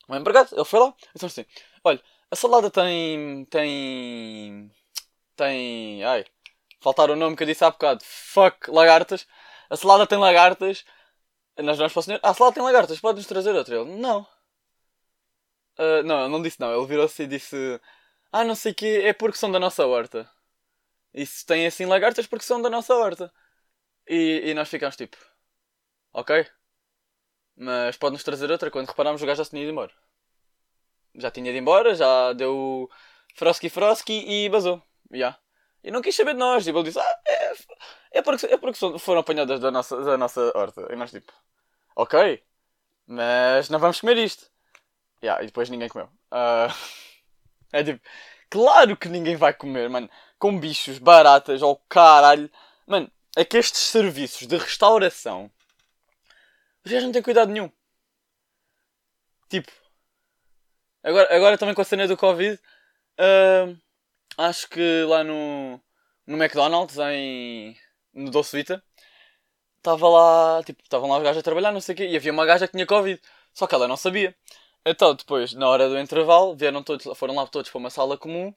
O 0.08 0.16
empregado, 0.16 0.50
ele 0.54 0.66
foi 0.66 0.80
lá, 0.80 0.94
então 1.16 1.26
assim, 1.26 1.46
olha, 1.84 2.00
a 2.30 2.36
salada 2.36 2.70
tem. 2.70 3.46
tem. 3.46 4.72
tem. 5.36 6.04
ai. 6.04 6.26
Faltar 6.86 7.10
o 7.10 7.16
nome 7.16 7.36
que 7.36 7.42
eu 7.42 7.48
disse 7.48 7.64
há 7.66 7.72
bocado. 7.72 8.04
Fuck, 8.04 8.70
lagartas. 8.70 9.26
A 9.72 9.76
salada 9.76 10.06
tem 10.06 10.20
lagartas. 10.20 10.86
Nós 11.58 11.80
vamos 11.80 11.92
para 11.94 12.00
o 12.00 12.04
senhor. 12.04 12.20
Ah, 12.22 12.30
a 12.30 12.34
salada 12.36 12.54
tem 12.54 12.64
lagartas, 12.64 13.00
pode-nos 13.00 13.26
trazer 13.26 13.56
outra? 13.56 13.76
Ele, 13.78 13.96
não. 13.96 14.22
Uh, 15.80 16.04
não, 16.04 16.22
ele 16.22 16.30
não 16.30 16.44
disse 16.44 16.60
não. 16.60 16.72
Ele 16.78 16.86
virou-se 16.86 17.24
e 17.24 17.28
disse: 17.28 17.82
Ah, 18.32 18.44
não 18.44 18.54
sei 18.54 18.72
o 18.72 18.76
que, 18.76 18.86
é 19.02 19.14
porque 19.14 19.36
são 19.36 19.52
da 19.52 19.60
nossa 19.60 19.84
horta. 19.88 20.30
E 21.12 21.26
se 21.26 21.44
tem 21.44 21.66
assim 21.66 21.88
lagartas, 21.88 22.28
porque 22.28 22.46
são 22.46 22.62
da 22.62 22.70
nossa 22.70 22.94
horta. 22.96 23.34
E, 24.08 24.44
e 24.46 24.54
nós 24.54 24.70
ficámos 24.70 24.96
tipo: 24.96 25.18
Ok. 26.14 26.46
Mas 27.56 27.98
pode-nos 27.98 28.24
trazer 28.24 28.52
outra. 28.52 28.70
Quando 28.70 28.90
reparámos, 28.90 29.24
o 29.24 29.26
gajo 29.26 29.40
já 29.40 29.46
se 29.46 29.50
tinha 29.50 29.64
ido 29.64 29.72
embora. 29.72 29.94
Já 31.16 31.32
tinha 31.32 31.50
ido 31.50 31.58
embora, 31.58 31.96
já 31.96 32.34
deu 32.34 32.88
frosky 33.34 33.70
frosky 33.70 34.24
e 34.28 34.50
basou. 34.50 34.84
Yeah. 35.12 35.40
E 35.86 35.92
não 35.92 36.02
quis 36.02 36.16
saber 36.16 36.34
de 36.34 36.40
nós. 36.40 36.64
Tipo, 36.66 36.80
ele 36.80 36.86
disse: 36.86 37.00
Ah, 37.00 37.20
é, 37.28 37.54
é 38.14 38.22
porque, 38.24 38.46
é 38.48 38.58
porque 38.58 39.00
foram 39.00 39.20
apanhadas 39.22 39.60
da 39.60 39.70
nossa, 39.70 40.02
da 40.02 40.18
nossa 40.18 40.52
horta. 40.58 40.88
E 40.92 40.96
nós, 40.96 41.12
tipo, 41.12 41.32
ok, 41.96 42.44
mas 43.06 43.70
não 43.70 43.78
vamos 43.78 44.02
comer 44.02 44.18
isto. 44.18 44.50
Yeah, 45.24 45.44
e 45.44 45.46
depois 45.46 45.70
ninguém 45.70 45.88
comeu. 45.88 46.08
Uh, 46.32 46.74
é 47.72 47.84
tipo, 47.84 48.02
claro 48.50 48.98
que 48.98 49.08
ninguém 49.10 49.36
vai 49.36 49.54
comer, 49.54 49.88
mano. 49.88 50.10
Com 50.40 50.60
bichos, 50.60 50.98
baratas, 50.98 51.62
ou 51.62 51.74
oh, 51.74 51.76
caralho. 51.88 52.50
Mano, 52.88 53.12
é 53.38 53.46
que 53.46 53.58
estes 53.58 53.82
serviços 53.82 54.48
de 54.48 54.58
restauração. 54.58 55.52
Os 56.84 56.92
gajos 56.92 57.06
não 57.06 57.12
têm 57.12 57.22
cuidado 57.22 57.52
nenhum. 57.52 57.72
Tipo, 59.50 59.72
agora, 61.04 61.36
agora 61.36 61.58
também 61.60 61.76
com 61.76 61.82
a 61.82 61.86
cena 61.86 62.08
do 62.08 62.18
Covid. 62.18 62.60
Uh, 63.20 63.85
acho 64.38 64.70
que 64.70 65.04
lá 65.04 65.24
no, 65.24 65.80
no 66.28 66.38
McDonald's, 66.38 66.98
em, 66.98 67.78
no 68.14 68.32
Doce 68.32 68.56
Vita, 68.58 68.84
lá, 69.86 70.64
tipo, 70.64 70.82
estavam 70.84 71.10
lá 71.10 71.18
os 71.18 71.24
gajos 71.24 71.40
a 71.40 71.44
trabalhar, 71.44 71.72
não 71.72 71.82
sei 71.82 71.94
o 71.94 71.98
quê, 71.98 72.08
e 72.08 72.16
havia 72.16 72.32
uma 72.32 72.46
gaja 72.46 72.68
que 72.68 72.74
tinha 72.74 72.86
Covid, 72.86 73.22
só 73.54 73.68
que 73.68 73.76
ela 73.76 73.88
não 73.88 73.98
sabia. 73.98 74.36
Então, 74.86 75.16
depois, 75.16 75.54
na 75.54 75.68
hora 75.70 75.90
do 75.90 76.00
intervalo, 76.00 76.56
vieram 76.56 76.84
todos, 76.84 77.06
foram 77.18 77.36
lá 77.36 77.48
todos 77.48 77.70
para 77.72 77.80
uma 77.80 77.90
sala 77.90 78.18
comum, 78.18 78.54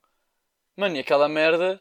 mano, 0.76 0.96
e 0.96 1.00
aquela 1.00 1.28
merda, 1.28 1.80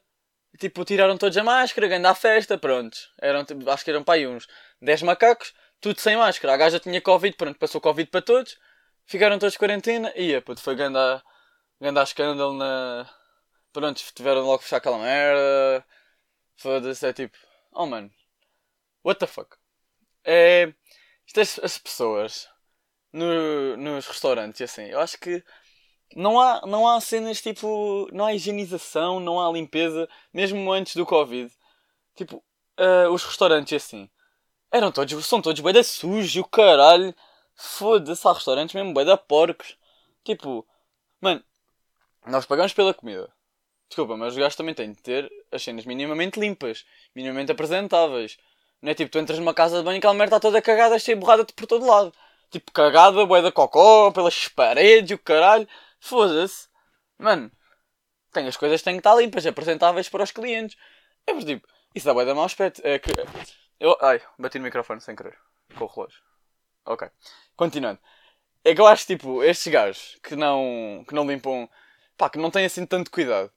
tipo, 0.60 0.86
tiraram 0.86 1.18
todos 1.18 1.38
a 1.38 1.44
máscara, 1.44 1.88
ganhando 1.88 2.08
à 2.08 2.16
festa, 2.16 2.58
pronto. 2.58 2.98
Eram, 3.22 3.46
tipo, 3.46 3.70
acho 3.70 3.84
que 3.86 3.92
eram 3.92 4.04
para 4.04 4.16
aí 4.16 4.28
uns 4.28 4.48
10 4.82 5.04
macacos, 5.04 5.54
tudo 5.82 6.00
sem 6.00 6.18
máscara. 6.18 6.54
A 6.54 6.58
gaja 6.58 6.80
tinha 6.80 7.02
Covid, 7.02 7.36
pronto, 7.38 7.60
passou 7.60 7.82
Covid 7.82 8.10
para 8.10 8.22
todos, 8.22 8.58
ficaram 9.06 9.40
todos 9.40 9.54
de 9.54 9.60
quarentena, 9.60 10.12
e 10.16 10.32
ia, 10.32 10.42
puto, 10.42 10.62
foi 10.62 10.76
a, 10.76 11.24
grande 11.82 12.02
escândalo 12.02 12.54
na, 12.54 13.10
Pronto, 13.78 14.02
tiveram 14.16 14.42
logo 14.42 14.58
que 14.58 14.64
fechar 14.64 14.78
aquela 14.78 14.98
merda. 14.98 15.86
Foda-se, 16.56 17.06
é 17.06 17.14
tipo. 17.14 17.38
Oh 17.72 17.86
mano. 17.86 18.10
What 19.06 19.20
the 19.20 19.28
fuck? 19.28 19.56
É. 20.24 20.74
Isto 21.28 21.62
é 21.62 21.66
as 21.66 21.78
pessoas 21.78 22.50
no, 23.14 23.78
nos 23.78 24.08
restaurantes 24.08 24.62
assim. 24.62 24.86
Eu 24.86 25.00
acho 25.00 25.20
que 25.20 25.44
não 26.16 26.40
há, 26.42 26.66
não 26.66 26.88
há 26.88 27.00
cenas 27.00 27.40
tipo. 27.40 28.10
Não 28.12 28.26
há 28.26 28.34
higienização, 28.34 29.20
não 29.20 29.40
há 29.40 29.52
limpeza, 29.52 30.10
mesmo 30.34 30.72
antes 30.74 30.96
do 30.96 31.06
Covid. 31.06 31.54
Tipo, 32.16 32.44
uh, 32.80 33.12
os 33.14 33.24
restaurantes 33.24 33.74
assim. 33.74 34.10
Eram 34.72 34.92
todos, 34.92 35.24
são 35.28 35.40
todos 35.40 35.62
bué 35.62 35.72
da 35.72 35.82
o 35.82 36.46
caralho. 36.46 37.14
Foda-se, 37.54 38.28
há 38.28 38.34
restaurantes 38.34 38.74
mesmo 38.74 38.92
bué 38.92 39.06
da 39.06 39.18
porcos. 39.18 39.78
Tipo, 40.24 40.68
mano, 41.22 41.44
nós 42.26 42.48
pagamos 42.48 42.74
pela 42.74 42.92
comida. 42.92 43.37
Desculpa, 43.90 44.18
mas 44.18 44.34
os 44.34 44.40
gajos 44.40 44.56
também 44.56 44.76
têm 44.76 44.92
de 44.92 45.02
ter 45.02 45.32
as 45.52 45.64
cenas 45.64 45.86
minimamente 45.86 46.40
limpas, 46.40 46.86
minimamente 47.16 47.52
apresentáveis. 47.52 48.38
Não 48.82 48.92
é 48.92 48.94
tipo, 48.94 49.12
tu 49.12 49.18
entras 49.18 49.40
numa 49.40 49.54
casa 49.54 49.78
de 49.78 49.84
banho 49.84 49.96
e 49.96 49.98
aquela 50.00 50.14
merda 50.14 50.36
está 50.36 50.40
toda 50.40 50.62
cagada, 50.62 51.00
cheia 51.00 51.18
borrada 51.18 51.46
por 51.46 51.66
todo 51.66 51.86
lado. 51.86 52.14
Tipo, 52.52 52.72
cagada, 52.72 53.26
bué 53.26 53.42
da 53.42 53.52
cocó, 53.52 54.12
pelas 54.12 54.48
paredes, 54.50 55.16
o 55.16 55.20
caralho. 55.20 55.68
Foda-se. 56.00 56.68
Mano, 57.18 57.52
tem 58.32 58.48
as 58.48 58.58
coisas 58.58 58.82
têm 58.82 58.96
que 58.96 59.00
estar 59.00 59.16
limpas, 59.16 59.46
apresentáveis 59.46 60.10
para 60.10 60.24
os 60.24 60.32
clientes. 60.32 60.78
É 61.26 61.34
por 61.34 61.44
tipo, 61.44 61.68
isso 61.96 62.06
dá 62.06 62.14
bué 62.14 62.26
da 62.26 62.36
mau 62.36 62.46
aspecto. 62.46 62.82
É 62.84 63.00
que... 63.00 63.12
Eu... 63.80 63.98
Ai, 64.02 64.22
bati 64.38 64.60
no 64.60 64.66
microfone 64.66 65.02
sem 65.02 65.16
querer. 65.16 65.38
Com 65.78 65.86
o 65.86 65.88
relógio. 65.88 66.22
Ok. 66.86 67.10
Continuando. 67.56 68.00
É 68.64 68.76
que 68.76 68.82
eu 68.82 68.88
acho, 68.88 69.08
tipo, 69.08 69.44
estes 69.44 69.72
gajos 69.72 70.18
que 70.24 70.36
não, 70.36 71.04
que 71.08 71.16
não 71.16 71.26
limpam... 71.26 71.70
Pá, 72.18 72.30
que 72.30 72.38
não 72.38 72.52
têm 72.52 72.66
assim 72.66 72.86
tanto 72.86 73.12
cuidado 73.12 73.52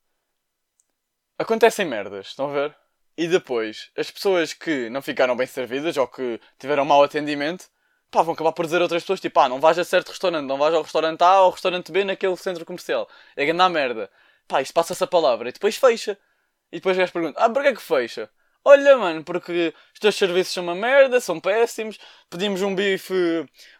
acontecem 1.40 1.86
merdas, 1.86 2.28
estão 2.28 2.50
a 2.50 2.52
ver? 2.52 2.76
E 3.16 3.26
depois, 3.26 3.90
as 3.96 4.10
pessoas 4.10 4.52
que 4.52 4.90
não 4.90 5.02
ficaram 5.02 5.36
bem 5.36 5.46
servidas 5.46 5.96
ou 5.96 6.06
que 6.06 6.40
tiveram 6.58 6.84
mau 6.84 7.02
atendimento, 7.02 7.66
pá, 8.10 8.22
vão 8.22 8.34
acabar 8.34 8.52
por 8.52 8.66
dizer 8.66 8.78
a 8.78 8.82
outras 8.82 9.02
pessoas, 9.02 9.20
tipo, 9.20 9.40
ah, 9.40 9.48
não 9.48 9.60
vais 9.60 9.78
a 9.78 9.84
certo 9.84 10.10
restaurante, 10.10 10.46
não 10.46 10.58
vais 10.58 10.74
ao 10.74 10.82
restaurante 10.82 11.22
A 11.22 11.40
ou 11.40 11.46
ao 11.46 11.50
restaurante 11.50 11.90
B 11.90 12.04
naquele 12.04 12.36
centro 12.36 12.64
comercial. 12.66 13.08
É 13.36 13.44
grande 13.46 13.72
merda. 13.72 14.10
Pá, 14.46 14.60
isto 14.62 14.74
passa-se 14.74 15.02
a 15.02 15.06
palavra 15.06 15.48
e 15.48 15.52
depois 15.52 15.76
fecha. 15.76 16.18
E 16.72 16.76
depois 16.76 16.96
o 16.96 17.00
gajo 17.00 17.12
pergunta, 17.12 17.40
ah, 17.40 17.48
porquê 17.50 17.74
que 17.74 17.82
fecha? 17.82 18.30
Olha, 18.64 18.96
mano, 18.98 19.24
porque 19.24 19.74
os 19.94 20.00
teus 20.00 20.14
serviços 20.16 20.52
são 20.52 20.62
uma 20.62 20.74
merda, 20.74 21.20
são 21.20 21.40
péssimos. 21.40 21.98
Pedimos 22.28 22.62
um 22.62 22.74
bife, 22.74 23.14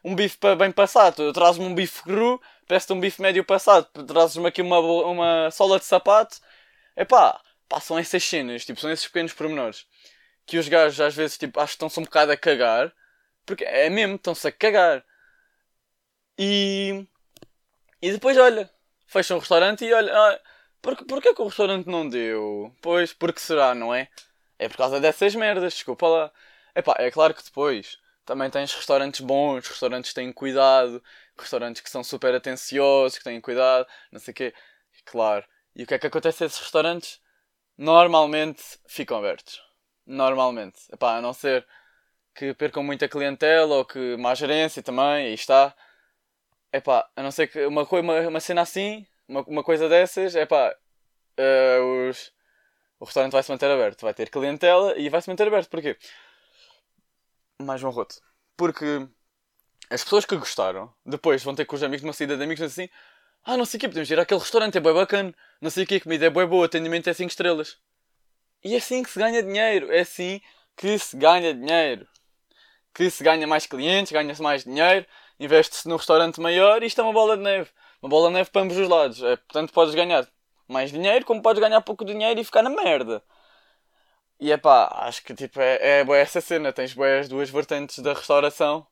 um 0.03 0.14
bife 0.14 0.38
bem 0.59 0.73
passado. 0.73 1.33
Trazes-me 1.33 1.66
um 1.66 1.75
bife 1.75 2.03
cru, 2.03 2.40
peço-te 2.66 2.92
um 2.94 3.01
bife 3.01 3.20
médio 3.20 3.44
passado, 3.44 3.87
trazes-me 4.07 4.46
aqui 4.49 4.62
uma, 4.62 4.79
uma 4.81 5.51
sola 5.51 5.79
de 5.79 5.85
sapato. 5.85 6.38
Epá, 6.96 7.40
São 7.80 7.98
essas 7.98 8.24
cenas, 8.24 8.64
tipo, 8.64 8.80
são 8.80 8.90
esses 8.90 9.06
pequenos 9.06 9.33
pormenores 9.33 9.87
que 10.46 10.59
os 10.59 10.68
gajos 10.68 11.00
às 11.00 11.14
vezes 11.14 11.38
tipo, 11.38 11.61
acho 11.61 11.68
que 11.72 11.76
estão-se 11.76 12.00
um 12.00 12.04
bocado 12.04 12.33
a 12.33 12.37
cagar. 12.37 12.92
Porque 13.46 13.64
é 13.64 13.88
mesmo, 13.90 14.16
estão-se 14.16 14.48
a 14.48 14.52
cagar. 14.52 15.04
E. 16.38 17.06
E 18.02 18.12
depois, 18.12 18.37
olha, 18.38 18.70
fecham 19.06 19.37
o 19.37 19.40
restaurante 19.40 19.85
e 19.85 19.92
olha. 19.92 20.12
Ah, 20.12 20.40
porque, 20.83 21.04
porquê 21.04 21.35
que 21.35 21.42
o 21.42 21.46
restaurante 21.46 21.87
não 21.87 22.09
deu? 22.09 22.74
Pois, 22.83 23.12
porque 23.12 23.40
será, 23.40 23.74
não 23.74 23.94
é? 23.94 24.09
É 24.59 24.68
por 24.68 24.76
causa 24.78 25.00
dessas 25.00 25.35
merdas, 25.35 25.74
desculpa 25.74 26.09
lá. 26.09 26.33
Epá, 26.74 26.96
é 26.98 27.11
claro 27.11 27.35
que 27.35 27.44
depois 27.44 27.98
também 28.24 28.50
tens 28.50 28.72
restaurantes 28.74 29.20
bons, 29.20 29.66
restaurantes 29.68 30.11
que 30.11 30.14
têm 30.16 30.33
cuidado, 30.33 31.02
restaurantes 31.38 31.80
que 31.83 31.90
são 31.90 32.02
super 32.04 32.35
atenciosos, 32.35 33.18
que 33.18 33.24
têm 33.24 33.40
cuidado, 33.40 33.87
não 34.12 34.20
sei 34.20 34.33
o 34.33 34.35
quê. 34.35 34.54
Claro. 35.04 35.44
E 35.76 35.85
o 35.85 35.87
que 35.87 35.94
é 35.94 35.98
que 35.98 36.06
acontece 36.06 36.44
a 36.44 36.46
esses 36.46 36.59
restaurantes? 36.59 37.20
Normalmente 37.81 38.62
ficam 38.87 39.16
abertos. 39.16 39.62
Normalmente. 40.07 40.81
Epá, 40.93 41.16
a 41.16 41.21
não 41.23 41.33
ser 41.33 41.66
que 42.35 42.53
percam 42.55 42.83
muita 42.83 43.09
clientela 43.09 43.77
ou 43.77 43.85
que 43.87 44.16
má 44.19 44.35
gerência 44.35 44.83
também, 44.83 45.27
aí 45.27 45.35
está. 45.35 45.75
Epá, 46.73 47.09
a 47.16 47.23
não 47.23 47.31
ser 47.31 47.49
que 47.49 47.64
uma, 47.66 47.83
uma, 47.83 48.21
uma 48.29 48.40
cena 48.40 48.61
assim, 48.61 49.07
uma, 49.27 49.40
uma 49.43 49.64
coisa 49.64 49.88
dessas, 49.88 50.35
epá, 50.35 50.75
uh, 51.38 52.09
os, 52.09 52.33
o 53.01 53.07
restaurante 53.07 53.33
vai 53.33 53.43
se 53.43 53.51
manter 53.51 53.71
aberto. 53.71 54.03
Vai 54.03 54.12
ter 54.12 54.29
clientela 54.29 54.97
e 54.99 55.09
vai 55.09 55.23
se 55.23 55.31
manter 55.31 55.47
aberto. 55.47 55.71
Porquê? 55.71 55.97
Mais 57.62 57.83
um 57.83 57.88
roto. 57.88 58.16
Porque 58.59 59.09
as 59.88 60.05
pessoas 60.05 60.27
que 60.27 60.37
gostaram, 60.37 60.93
depois 61.05 61.43
vão 61.43 61.55
ter 61.55 61.64
com 61.64 61.77
os 61.77 61.83
amigos 61.83 62.03
numa 62.03 62.12
saída 62.12 62.37
de 62.37 62.45
amigos 62.45 62.62
assim, 62.62 62.90
ah, 63.44 63.57
não 63.57 63.64
sei 63.64 63.79
o 63.79 63.81
que, 63.81 63.88
podemos 63.88 64.11
ir 64.11 64.20
àquele 64.20 64.40
restaurante, 64.40 64.76
é 64.76 64.81
bem 64.81 64.92
bacana. 64.92 65.35
Não 65.61 65.70
sei 65.70 65.85
o 65.85 65.87
que, 65.87 65.96
a 65.96 66.00
comida 66.00 66.26
é 66.26 66.31
bem 66.31 66.46
boa, 66.46 66.62
o 66.62 66.64
atendimento 66.64 67.09
é 67.09 67.12
5 67.14 67.31
estrelas. 67.31 67.79
E 68.62 68.74
é 68.74 68.79
assim 68.79 69.03
que 69.03 69.11
se 69.11 69.18
ganha 69.18 69.42
dinheiro. 69.42 69.90
É 69.92 70.00
assim 70.00 70.40
que 70.76 70.98
se 70.98 71.16
ganha 71.16 71.55
dinheiro. 71.55 72.07
Que 72.94 73.11
se 73.11 73.24
ganha 73.24 73.46
mais 73.46 73.66
clientes, 73.66 74.12
ganha-se 74.12 74.42
mais 74.42 74.64
dinheiro, 74.64 75.07
investe-se 75.38 75.88
num 75.88 75.96
restaurante 75.96 76.40
maior 76.40 76.83
e 76.83 76.87
isto 76.87 77.00
é 77.00 77.05
uma 77.05 77.12
bola 77.12 77.37
de 77.37 77.42
neve. 77.42 77.70
Uma 78.03 78.11
bola 78.11 78.29
de 78.29 78.35
neve 78.35 78.50
para 78.50 78.62
ambos 78.62 78.76
os 78.76 78.88
lados. 78.88 79.22
É, 79.22 79.37
portanto, 79.37 79.72
podes 79.72 79.94
ganhar 79.94 80.26
mais 80.68 80.90
dinheiro, 80.92 81.24
como 81.24 81.42
podes 81.42 81.61
ganhar 81.61 81.81
pouco 81.83 82.05
dinheiro 82.05 82.40
e 82.40 82.44
ficar 82.44 82.62
na 82.62 82.70
merda. 82.70 83.22
E 84.38 84.53
é 84.53 84.57
pá, 84.57 84.88
acho 85.07 85.22
que 85.22 85.35
tipo, 85.35 85.61
é, 85.61 86.00
é 86.00 86.05
boa 86.05 86.18
essa 86.18 86.40
cena. 86.40 86.72
Tens 86.72 86.94
boas 86.94 87.29
duas 87.29 87.50
vertentes 87.50 87.98
da 88.00 88.12
restauração. 88.14 88.87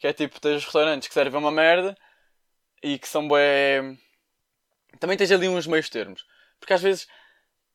Que 0.00 0.06
é 0.08 0.12
tipo, 0.12 0.40
tens 0.40 0.64
restaurantes 0.64 1.08
que 1.08 1.14
servem 1.14 1.40
uma 1.40 1.50
merda 1.50 1.96
e 2.82 2.98
que 2.98 3.08
são 3.08 3.28
bem. 3.28 3.98
Também 5.00 5.16
tens 5.16 5.30
ali 5.32 5.48
uns 5.48 5.66
meios 5.66 5.88
termos. 5.88 6.24
Porque 6.60 6.72
às 6.72 6.82
vezes. 6.82 7.06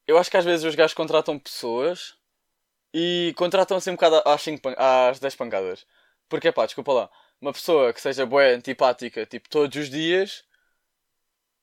Eu 0.07 0.17
acho 0.17 0.29
que 0.29 0.37
às 0.37 0.45
vezes 0.45 0.65
os 0.65 0.75
gajos 0.75 0.93
contratam 0.93 1.39
pessoas 1.39 2.15
e 2.93 3.33
contratam 3.37 3.77
assim 3.77 3.91
um 3.91 3.95
bocado 3.95 4.21
às, 4.25 4.41
5, 4.41 4.69
às 4.77 5.19
10 5.19 5.35
pancadas. 5.35 5.85
Porque 6.29 6.51
pá, 6.51 6.65
desculpa 6.65 6.93
lá. 6.93 7.09
Uma 7.41 7.53
pessoa 7.53 7.93
que 7.93 8.01
seja 8.01 8.25
boa, 8.25 8.43
antipática, 8.43 9.25
tipo 9.25 9.49
todos 9.49 9.75
os 9.81 9.89
dias. 9.89 10.43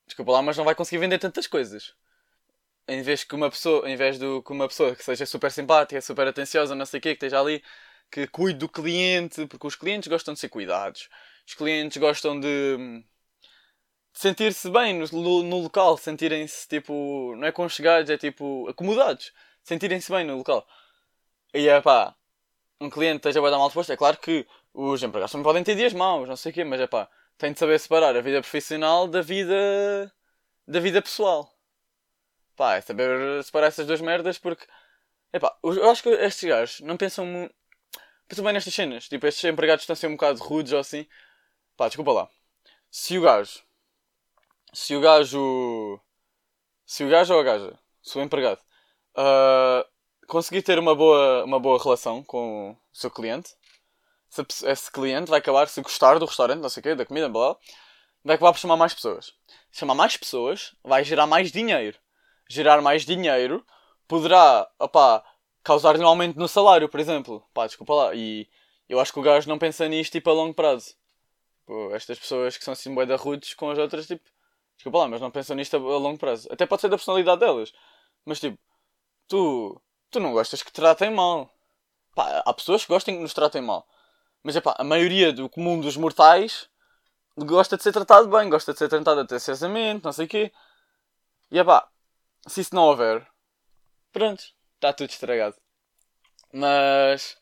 Desculpa 0.05 0.33
lá, 0.33 0.41
mas 0.41 0.57
não 0.57 0.65
vai 0.65 0.75
conseguir 0.75 0.99
vender 0.99 1.19
tantas 1.19 1.47
coisas. 1.47 1.93
Em 2.87 3.01
vez 3.01 3.23
que 3.23 3.35
uma 3.35 3.49
pessoa, 3.49 3.89
em 3.89 3.95
vez 3.95 4.19
do 4.19 4.43
que 4.43 4.51
uma 4.51 4.67
pessoa 4.67 4.95
que 4.95 5.03
seja 5.03 5.25
super 5.25 5.51
simpática, 5.51 6.01
super 6.01 6.27
atenciosa, 6.27 6.75
não 6.75 6.85
sei 6.85 6.99
o 6.99 7.01
quê, 7.01 7.09
que 7.09 7.25
esteja 7.25 7.39
ali, 7.39 7.63
que 8.11 8.27
cuide 8.27 8.59
do 8.59 8.69
cliente, 8.69 9.47
porque 9.47 9.67
os 9.67 9.75
clientes 9.75 10.09
gostam 10.09 10.33
de 10.33 10.39
ser 10.39 10.49
cuidados. 10.49 11.09
Os 11.47 11.53
clientes 11.53 11.97
gostam 11.97 12.39
de 12.39 13.03
sentir-se 14.13 14.69
bem 14.69 14.93
no, 14.93 15.43
no, 15.43 15.59
local, 15.59 15.97
sentirem-se 15.97 16.67
tipo, 16.67 17.35
não 17.37 17.47
é 17.47 17.51
conchegados, 17.51 18.09
é 18.09 18.17
tipo 18.17 18.67
acomodados, 18.69 19.33
sentirem-se 19.63 20.11
bem 20.11 20.25
no 20.25 20.37
local. 20.37 20.67
E 21.53 21.67
é 21.67 21.81
pá, 21.81 22.15
um 22.79 22.89
cliente 22.89 23.17
esteja 23.17 23.41
dar 23.41 23.57
mal 23.57 23.67
disposto, 23.67 23.91
é 23.91 23.97
claro 23.97 24.17
que 24.17 24.47
os 24.73 25.03
empregados 25.03 25.31
também 25.31 25.43
podem 25.43 25.63
ter 25.63 25.75
dias 25.75 25.93
maus, 25.93 26.27
não 26.27 26.35
sei 26.35 26.51
o 26.51 26.55
quê, 26.55 26.63
mas 26.63 26.79
é 26.81 26.87
pá, 26.87 27.09
tem 27.37 27.53
de 27.53 27.59
saber 27.59 27.79
separar 27.79 28.15
a 28.15 28.21
vida 28.21 28.41
profissional 28.41 29.07
da 29.07 29.21
vida 29.21 30.11
da 30.67 30.79
vida 30.79 31.01
pessoal. 31.01 31.51
Pá, 32.55 32.75
é 32.75 32.81
saber 32.81 33.43
separar 33.43 33.67
essas 33.67 33.87
duas 33.87 34.01
merdas 34.01 34.37
porque 34.37 34.65
Epá, 35.33 35.57
eu 35.63 35.89
acho 35.89 36.03
que 36.03 36.09
estes 36.09 36.49
gajos 36.49 36.79
não 36.81 36.97
pensam 36.97 37.25
muito. 37.25 37.55
Pensam 38.27 38.43
bem 38.43 38.53
nestas 38.53 38.73
cenas. 38.73 39.07
Tipo, 39.07 39.27
estes 39.27 39.43
empregados 39.45 39.83
estão 39.83 39.93
a 39.93 39.97
ser 39.97 40.07
um 40.07 40.13
bocado 40.13 40.39
rudes 40.43 40.73
ou 40.73 40.79
assim. 40.79 41.07
Pá, 41.77 41.87
desculpa 41.87 42.11
lá. 42.11 42.29
Se 42.89 43.17
o 43.17 43.21
gajo. 43.21 43.61
Se 44.73 44.95
o 44.95 45.01
gajo. 45.01 45.99
Se 46.85 47.03
o 47.03 47.09
gajo 47.09 47.33
ou 47.33 47.39
a 47.39 47.43
gaja. 47.43 47.79
Se 48.01 48.17
o 48.17 48.21
empregado. 48.21 48.59
Uh, 49.15 49.85
conseguir 50.27 50.61
ter 50.61 50.79
uma 50.79 50.95
boa, 50.95 51.43
uma 51.43 51.59
boa 51.59 51.81
relação 51.81 52.23
com 52.23 52.71
o 52.71 52.77
seu 52.91 53.11
cliente. 53.11 53.53
Se 54.29 54.45
esse 54.65 54.91
cliente 54.91 55.29
vai 55.29 55.39
acabar, 55.39 55.67
se 55.67 55.81
gostar 55.81 56.17
do 56.17 56.25
restaurante, 56.25 56.61
não 56.61 56.69
sei 56.69 56.79
o 56.79 56.83
quê, 56.83 56.95
da 56.95 57.05
comida, 57.05 57.27
blá, 57.27 57.53
blá 57.53 57.59
vai 58.23 58.35
acabar 58.35 58.53
por 58.53 58.59
chamar 58.59 58.77
mais 58.77 58.93
pessoas. 58.93 59.33
Chamar 59.71 59.95
mais 59.95 60.17
pessoas 60.17 60.75
vai 60.83 61.03
gerar 61.03 61.27
mais 61.27 61.51
dinheiro. 61.51 61.97
Gerar 62.49 62.81
mais 62.81 63.05
dinheiro 63.05 63.65
poderá, 64.07 64.69
opá, 64.79 65.23
causar-lhe 65.63 66.03
um 66.03 66.07
aumento 66.07 66.37
no 66.37 66.47
salário, 66.47 66.89
por 66.89 66.99
exemplo. 66.99 67.43
Pá, 67.53 67.67
desculpa 67.67 67.93
lá. 67.93 68.15
E 68.15 68.47
eu 68.87 68.99
acho 68.99 69.13
que 69.13 69.19
o 69.19 69.23
gajo 69.23 69.49
não 69.49 69.59
pensa 69.59 69.87
nisto, 69.87 70.11
tipo, 70.13 70.29
a 70.29 70.33
longo 70.33 70.53
prazo. 70.53 70.95
Pô, 71.65 71.93
estas 71.95 72.19
pessoas 72.19 72.57
que 72.57 72.63
são 72.63 72.73
assim 72.73 72.93
bué 72.93 73.05
rudes 73.15 73.53
com 73.53 73.69
as 73.69 73.77
outras, 73.77 74.07
tipo, 74.07 74.23
desculpa 74.81 74.99
lá, 74.99 75.07
mas 75.07 75.21
não 75.21 75.31
pensam 75.31 75.55
nisto 75.55 75.75
a, 75.77 75.79
a 75.79 75.97
longo 75.97 76.17
prazo. 76.17 76.47
Até 76.51 76.65
pode 76.65 76.81
ser 76.81 76.89
da 76.89 76.97
personalidade 76.97 77.39
delas. 77.39 77.73
Mas, 78.25 78.39
tipo, 78.39 78.57
tu, 79.27 79.81
tu 80.09 80.19
não 80.19 80.33
gostas 80.33 80.63
que 80.63 80.71
te 80.71 80.75
tratem 80.75 81.11
mal. 81.11 81.53
Pá, 82.15 82.43
há 82.45 82.53
pessoas 82.53 82.83
que 82.83 82.89
gostam 82.89 83.15
que 83.15 83.21
nos 83.21 83.33
tratem 83.33 83.61
mal. 83.61 83.87
Mas, 84.43 84.55
é 84.55 84.61
pá, 84.61 84.75
a 84.77 84.83
maioria 84.83 85.33
do 85.33 85.49
comum 85.49 85.79
dos 85.79 85.97
mortais 85.97 86.69
gosta 87.37 87.77
de 87.77 87.83
ser 87.83 87.93
tratado 87.93 88.29
bem, 88.29 88.49
gosta 88.49 88.73
de 88.73 88.79
ser 88.79 88.89
tratado 88.89 89.21
atenciosamente, 89.21 90.03
não 90.05 90.11
sei 90.13 90.25
o 90.25 90.29
quê. 90.29 90.51
E, 91.51 91.59
é 91.59 91.63
pá, 91.63 91.87
se 92.47 92.61
isso 92.61 92.75
não 92.75 92.83
houver, 92.85 93.27
Pronto, 94.11 94.43
está 94.75 94.91
tudo 94.93 95.09
estragado. 95.09 95.55
Mas. 96.53 97.37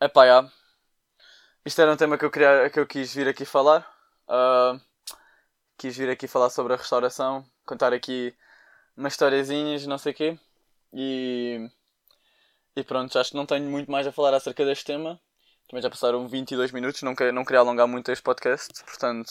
Epá, 0.00 0.26
já. 0.26 0.50
Isto 1.64 1.80
era 1.82 1.92
um 1.92 1.96
tema 1.96 2.18
que 2.18 2.24
eu, 2.24 2.30
queria, 2.30 2.68
que 2.70 2.80
eu 2.80 2.86
quis 2.86 3.14
vir 3.14 3.28
aqui 3.28 3.44
falar. 3.44 3.86
Uh, 4.28 4.80
quis 5.76 5.96
vir 5.96 6.10
aqui 6.10 6.26
falar 6.26 6.50
sobre 6.50 6.74
a 6.74 6.76
restauração, 6.76 7.44
contar 7.64 7.92
aqui 7.92 8.34
umas 8.96 9.14
historiazinhas, 9.14 9.86
não 9.86 9.98
sei 9.98 10.12
o 10.12 10.14
quê. 10.14 10.38
E. 10.92 11.68
E 12.76 12.82
pronto, 12.82 13.16
acho 13.18 13.30
que 13.30 13.36
não 13.36 13.46
tenho 13.46 13.70
muito 13.70 13.90
mais 13.90 14.06
a 14.06 14.12
falar 14.12 14.34
acerca 14.34 14.64
deste 14.64 14.84
tema. 14.84 15.20
Também 15.68 15.82
já 15.82 15.88
passaram 15.88 16.28
22 16.28 16.72
minutos, 16.72 17.02
não, 17.02 17.14
queria, 17.14 17.32
não 17.32 17.44
queria 17.44 17.60
alongar 17.60 17.86
muito 17.86 18.10
este 18.10 18.22
podcast, 18.22 18.68
portanto. 18.84 19.30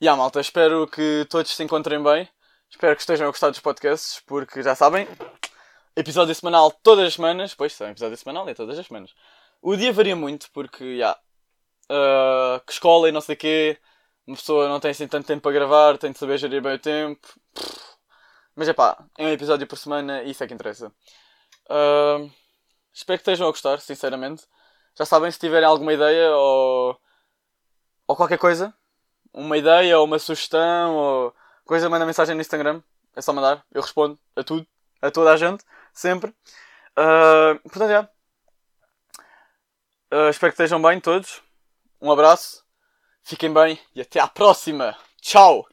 E 0.00 0.04
yeah, 0.04 0.16
malta, 0.16 0.40
espero 0.40 0.86
que 0.86 1.26
todos 1.30 1.54
se 1.54 1.62
encontrem 1.62 2.02
bem. 2.02 2.28
Espero 2.70 2.94
que 2.94 3.02
estejam 3.02 3.26
a 3.26 3.30
gostar 3.30 3.50
dos 3.50 3.60
podcasts, 3.60 4.22
porque 4.26 4.62
já 4.62 4.74
sabem, 4.74 5.08
episódio 5.96 6.34
semanal 6.34 6.70
todas 6.70 7.06
as 7.06 7.14
semanas. 7.14 7.54
Pois, 7.54 7.72
são 7.72 7.88
episódio 7.88 8.16
semanal 8.16 8.48
é 8.48 8.54
todas 8.54 8.78
as 8.78 8.86
semanas. 8.86 9.14
O 9.60 9.74
dia 9.76 9.92
varia 9.92 10.14
muito 10.14 10.50
porque, 10.52 10.98
já, 10.98 11.18
yeah, 11.18 11.20
uh, 11.90 12.60
que 12.64 12.72
escola 12.72 13.08
e 13.08 13.12
não 13.12 13.20
sei 13.20 13.34
o 13.34 13.38
quê, 13.38 13.78
uma 14.28 14.36
pessoa 14.36 14.68
não 14.68 14.78
tem 14.78 14.90
assim 14.90 15.08
tanto 15.08 15.26
tempo 15.26 15.40
para 15.40 15.52
gravar, 15.52 15.96
tem 15.96 16.12
de 16.12 16.18
saber 16.18 16.36
gerir 16.36 16.60
bem 16.62 16.74
o 16.74 16.78
tempo. 16.78 17.26
Mas 18.54 18.68
é 18.68 18.74
pá, 18.74 19.02
é 19.16 19.24
um 19.24 19.30
episódio 19.30 19.66
por 19.66 19.78
semana 19.78 20.22
e 20.22 20.32
isso 20.32 20.44
é 20.44 20.46
que 20.46 20.52
interessa. 20.52 20.92
Uh, 21.70 22.30
espero 22.92 23.18
que 23.18 23.22
estejam 23.22 23.48
a 23.48 23.50
gostar, 23.50 23.80
sinceramente. 23.80 24.44
Já 24.94 25.06
sabem, 25.06 25.30
se 25.30 25.38
tiverem 25.38 25.66
alguma 25.66 25.94
ideia 25.94 26.30
ou, 26.36 27.00
ou 28.06 28.16
qualquer 28.16 28.36
coisa, 28.38 28.74
uma 29.32 29.56
ideia 29.56 29.98
ou 29.98 30.04
uma 30.04 30.18
sugestão 30.18 30.94
ou 30.94 31.34
coisa, 31.64 31.88
manda 31.88 32.04
mensagem 32.04 32.34
no 32.34 32.42
Instagram. 32.42 32.82
É 33.16 33.22
só 33.22 33.32
mandar, 33.32 33.64
eu 33.72 33.80
respondo 33.80 34.18
a 34.36 34.44
tudo, 34.44 34.66
a 35.00 35.10
toda 35.10 35.32
a 35.32 35.36
gente 35.38 35.64
sempre. 35.94 36.34
Uh, 36.98 37.58
portanto, 37.62 37.90
é. 37.90 38.00
Uh, 40.14 40.28
espero 40.28 40.52
que 40.52 40.62
estejam 40.62 40.82
bem 40.82 41.00
todos. 41.00 41.42
Um 42.00 42.12
abraço, 42.12 42.64
fiquem 43.28 43.52
bem 43.52 43.78
e 43.94 44.00
até 44.00 44.18
à 44.20 44.26
próxima. 44.26 44.96
Tchau! 45.20 45.66